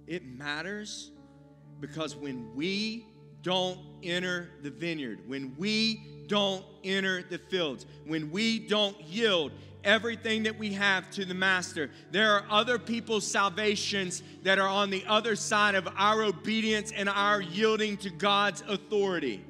It 0.07 0.25
matters 0.25 1.11
because 1.79 2.15
when 2.15 2.53
we 2.55 3.05
don't 3.43 3.79
enter 4.01 4.49
the 4.63 4.71
vineyard, 4.71 5.19
when 5.27 5.55
we 5.57 6.16
don't 6.27 6.63
enter 6.83 7.23
the 7.23 7.37
fields, 7.37 7.85
when 8.05 8.31
we 8.31 8.59
don't 8.59 8.99
yield 9.01 9.51
everything 9.83 10.43
that 10.43 10.59
we 10.59 10.73
have 10.73 11.09
to 11.11 11.25
the 11.25 11.33
Master, 11.33 11.89
there 12.11 12.33
are 12.33 12.45
other 12.49 12.77
people's 12.77 13.25
salvations 13.25 14.21
that 14.43 14.59
are 14.59 14.67
on 14.67 14.89
the 14.89 15.03
other 15.07 15.35
side 15.35 15.75
of 15.75 15.87
our 15.97 16.23
obedience 16.23 16.91
and 16.91 17.07
our 17.07 17.41
yielding 17.41 17.97
to 17.97 18.09
God's 18.09 18.63
authority. 18.67 19.43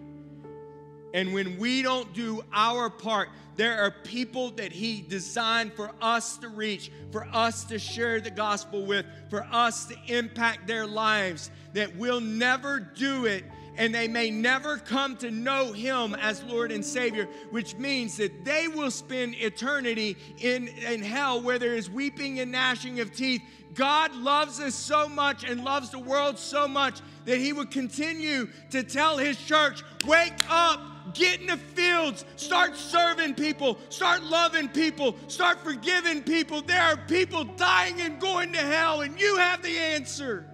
And 1.13 1.34
when 1.34 1.57
we 1.57 1.82
don't 1.82 2.13
do 2.13 2.43
our 2.53 2.89
part, 2.89 3.30
there 3.55 3.82
are 3.82 3.89
people 3.89 4.51
that 4.51 4.71
He 4.71 5.01
designed 5.01 5.73
for 5.73 5.91
us 5.99 6.38
to 6.38 6.47
reach, 6.47 6.91
for 7.11 7.28
us 7.34 7.63
to 7.65 7.80
share 7.80 8.21
the 8.21 8.30
gospel 8.30 8.86
with, 8.86 9.05
for 9.30 9.47
us 9.51 9.86
to 9.86 9.95
impact 10.05 10.67
their 10.67 10.86
lives, 10.86 11.49
that 11.73 11.95
we'll 11.95 12.21
never 12.21 12.80
do 12.80 13.25
it 13.25 13.43
and 13.78 13.93
they 13.93 14.07
may 14.07 14.30
never 14.30 14.78
come 14.78 15.15
to 15.17 15.32
know 15.32 15.71
Him 15.71 16.15
as 16.15 16.43
Lord 16.43 16.71
and 16.71 16.84
Savior, 16.84 17.28
which 17.51 17.75
means 17.75 18.17
that 18.17 18.43
they 18.43 18.67
will 18.67 18.91
spend 18.91 19.36
eternity 19.36 20.17
in, 20.39 20.67
in 20.67 21.01
hell 21.01 21.41
where 21.41 21.59
there 21.59 21.75
is 21.75 21.89
weeping 21.89 22.39
and 22.39 22.51
gnashing 22.51 22.99
of 22.99 23.13
teeth. 23.13 23.41
God 23.73 24.13
loves 24.15 24.59
us 24.59 24.73
so 24.73 25.07
much 25.07 25.43
and 25.43 25.63
loves 25.63 25.91
the 25.91 25.99
world 25.99 26.39
so 26.39 26.67
much 26.67 26.99
that 27.25 27.38
He 27.38 27.53
would 27.53 27.71
continue 27.71 28.49
to 28.71 28.84
tell 28.84 29.17
His 29.17 29.38
church, 29.38 29.84
Wake 30.05 30.34
up! 30.49 30.82
Get 31.13 31.39
in 31.39 31.47
the 31.47 31.57
fields. 31.57 32.25
Start 32.36 32.75
serving 32.75 33.36
people. 33.36 33.78
Start 33.89 34.23
loving 34.23 34.67
people. 34.67 35.15
Start 35.28 35.59
forgiving 35.61 36.21
people. 36.21 36.61
There 36.61 36.82
are 36.82 36.97
people 36.97 37.43
dying 37.43 38.01
and 38.01 38.19
going 38.19 38.51
to 38.53 38.59
hell, 38.59 39.01
and 39.01 39.19
you 39.19 39.38
have 39.38 39.61
the 39.61 39.78
answer. 39.78 40.45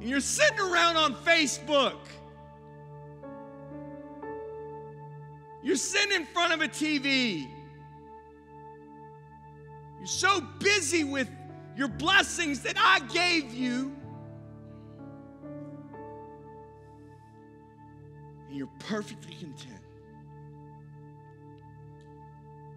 And 0.00 0.08
you're 0.08 0.20
sitting 0.20 0.60
around 0.60 0.96
on 0.96 1.14
Facebook. 1.14 1.98
You're 5.62 5.76
sitting 5.76 6.16
in 6.16 6.24
front 6.24 6.54
of 6.54 6.62
a 6.62 6.68
TV. 6.68 7.46
You're 9.98 10.06
so 10.06 10.40
busy 10.58 11.04
with 11.04 11.28
your 11.76 11.88
blessings 11.88 12.60
that 12.60 12.76
I 12.78 13.00
gave 13.12 13.52
you. 13.52 13.94
And 18.48 18.56
you're 18.56 18.70
perfectly 18.78 19.34
content 19.34 19.82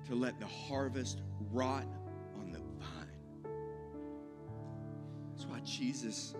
to 0.07 0.15
let 0.15 0.37
the 0.41 0.45
harvest 0.45 1.21
rot 1.53 1.87
on 2.37 2.51
the 2.51 2.59
vine. 2.59 3.53
That's 5.31 5.45
why 5.45 5.61
Jesus 5.61 6.35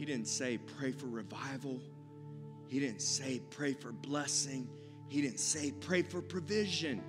he 0.00 0.06
didn't 0.06 0.28
say, 0.28 0.56
pray 0.56 0.92
for 0.92 1.08
revival. 1.08 1.78
He 2.68 2.80
didn't 2.80 3.02
say, 3.02 3.42
pray 3.50 3.74
for 3.74 3.92
blessing. 3.92 4.66
He 5.10 5.20
didn't 5.20 5.40
say, 5.40 5.72
pray 5.72 6.00
for 6.00 6.22
provision. 6.22 7.02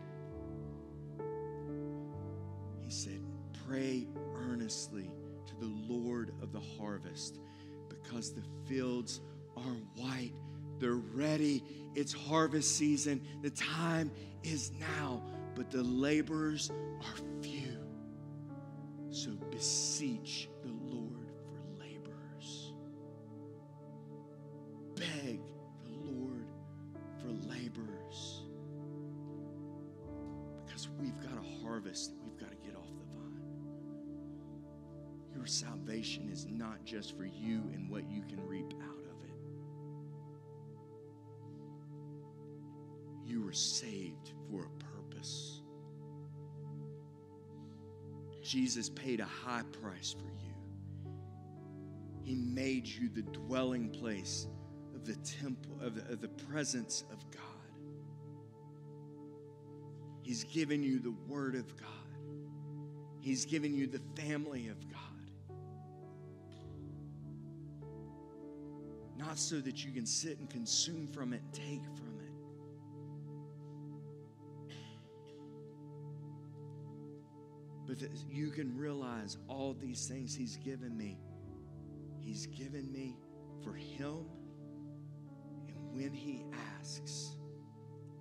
He 2.81 2.91
said, 2.91 3.21
pray 3.65 4.09
earnestly 4.35 5.09
to 5.47 5.55
the 5.55 5.73
Lord 5.87 6.33
of 6.41 6.51
the 6.51 6.59
harvest 6.77 7.39
because 7.87 8.33
the 8.33 8.43
fields 8.67 9.21
are 9.55 9.77
white. 9.95 10.33
They're 10.77 10.95
ready. 10.95 11.63
It's 11.95 12.11
harvest 12.11 12.75
season. 12.75 13.25
The 13.41 13.51
time 13.51 14.11
is 14.43 14.73
now, 14.81 15.23
but 15.55 15.71
the 15.71 15.81
laborers 15.81 16.69
are 16.99 17.41
few. 17.41 17.77
So 19.11 19.31
beseech 19.49 20.49
for 37.09 37.25
you 37.25 37.61
and 37.73 37.89
what 37.89 38.09
you 38.09 38.21
can 38.21 38.45
reap 38.47 38.73
out 38.83 39.05
of 39.05 39.23
it. 39.23 39.35
You 43.25 43.43
were 43.43 43.53
saved 43.53 44.33
for 44.49 44.65
a 44.65 44.83
purpose. 44.83 45.61
Jesus 48.43 48.89
paid 48.89 49.19
a 49.19 49.25
high 49.25 49.63
price 49.81 50.13
for 50.13 50.25
you. 50.25 50.53
He 52.23 52.35
made 52.35 52.85
you 52.85 53.09
the 53.09 53.23
dwelling 53.23 53.89
place 53.89 54.47
of 54.95 55.05
the 55.05 55.15
temple, 55.15 55.77
of 55.81 55.95
the, 55.95 56.13
of 56.13 56.21
the 56.21 56.27
presence 56.27 57.03
of 57.11 57.19
God. 57.31 57.41
He's 60.21 60.43
given 60.43 60.83
you 60.83 60.99
the 60.99 61.15
Word 61.27 61.55
of 61.55 61.75
God, 61.77 61.87
He's 63.19 63.45
given 63.45 63.75
you 63.75 63.87
the 63.87 64.01
family 64.21 64.67
of 64.67 64.77
God. 64.91 65.10
Not 69.21 69.37
so 69.37 69.59
that 69.61 69.85
you 69.85 69.91
can 69.91 70.05
sit 70.05 70.39
and 70.39 70.49
consume 70.49 71.07
from 71.07 71.31
it, 71.33 71.41
and 71.41 71.53
take 71.53 71.83
from 71.95 72.19
it. 72.19 72.33
But 77.87 77.99
that 77.99 78.11
you 78.29 78.49
can 78.49 78.75
realize 78.75 79.37
all 79.47 79.73
these 79.79 80.07
things 80.07 80.33
He's 80.33 80.57
given 80.57 80.97
me, 80.97 81.19
He's 82.19 82.47
given 82.47 82.91
me 82.91 83.15
for 83.63 83.73
Him. 83.73 84.25
And 85.67 85.93
when 85.93 86.11
He 86.13 86.43
asks, 86.79 87.35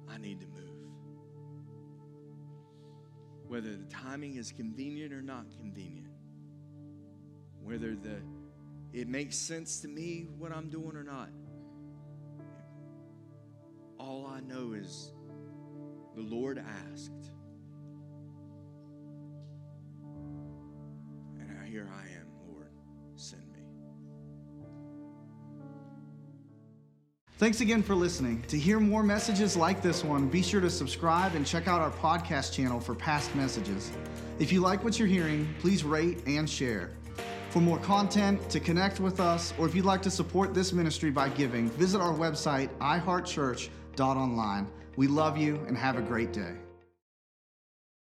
I 0.08 0.18
need 0.18 0.40
to 0.40 0.46
move 0.48 0.70
whether 3.50 3.74
the 3.74 3.84
timing 3.86 4.36
is 4.36 4.52
convenient 4.52 5.12
or 5.12 5.20
not 5.20 5.44
convenient, 5.50 6.06
whether 7.60 7.96
the 7.96 8.20
it 8.92 9.08
makes 9.08 9.36
sense 9.36 9.80
to 9.80 9.88
me 9.88 10.26
what 10.38 10.52
I'm 10.52 10.68
doing 10.68 10.96
or 10.96 11.04
not. 11.04 11.28
All 13.98 14.26
I 14.26 14.40
know 14.40 14.72
is 14.72 15.12
the 16.16 16.22
Lord 16.22 16.58
asked. 16.58 17.30
And 21.38 21.48
now 21.48 21.64
here 21.64 21.88
I 21.94 22.02
am, 22.18 22.26
Lord, 22.52 22.70
send 23.14 23.42
me. 23.52 23.60
Thanks 27.38 27.60
again 27.60 27.82
for 27.82 27.94
listening. 27.94 28.42
To 28.48 28.58
hear 28.58 28.80
more 28.80 29.02
messages 29.02 29.56
like 29.56 29.82
this 29.82 30.02
one, 30.02 30.28
be 30.28 30.42
sure 30.42 30.60
to 30.60 30.70
subscribe 30.70 31.34
and 31.34 31.46
check 31.46 31.68
out 31.68 31.80
our 31.80 31.90
podcast 31.90 32.52
channel 32.52 32.80
for 32.80 32.94
past 32.94 33.34
messages. 33.36 33.92
If 34.38 34.50
you 34.52 34.60
like 34.60 34.82
what 34.82 34.98
you're 34.98 35.08
hearing, 35.08 35.54
please 35.60 35.84
rate 35.84 36.26
and 36.26 36.48
share. 36.48 36.90
For 37.50 37.60
more 37.60 37.78
content, 37.80 38.48
to 38.50 38.60
connect 38.60 39.00
with 39.00 39.18
us, 39.18 39.52
or 39.58 39.66
if 39.66 39.74
you'd 39.74 39.84
like 39.84 40.02
to 40.02 40.10
support 40.10 40.54
this 40.54 40.72
ministry 40.72 41.10
by 41.10 41.30
giving, 41.30 41.68
visit 41.70 42.00
our 42.00 42.14
website, 42.14 42.68
iheartchurch.online. 42.78 44.68
We 44.96 45.08
love 45.08 45.36
you 45.36 45.56
and 45.66 45.76
have 45.76 45.96
a 45.96 46.02
great 46.02 46.32
day. 46.32 46.54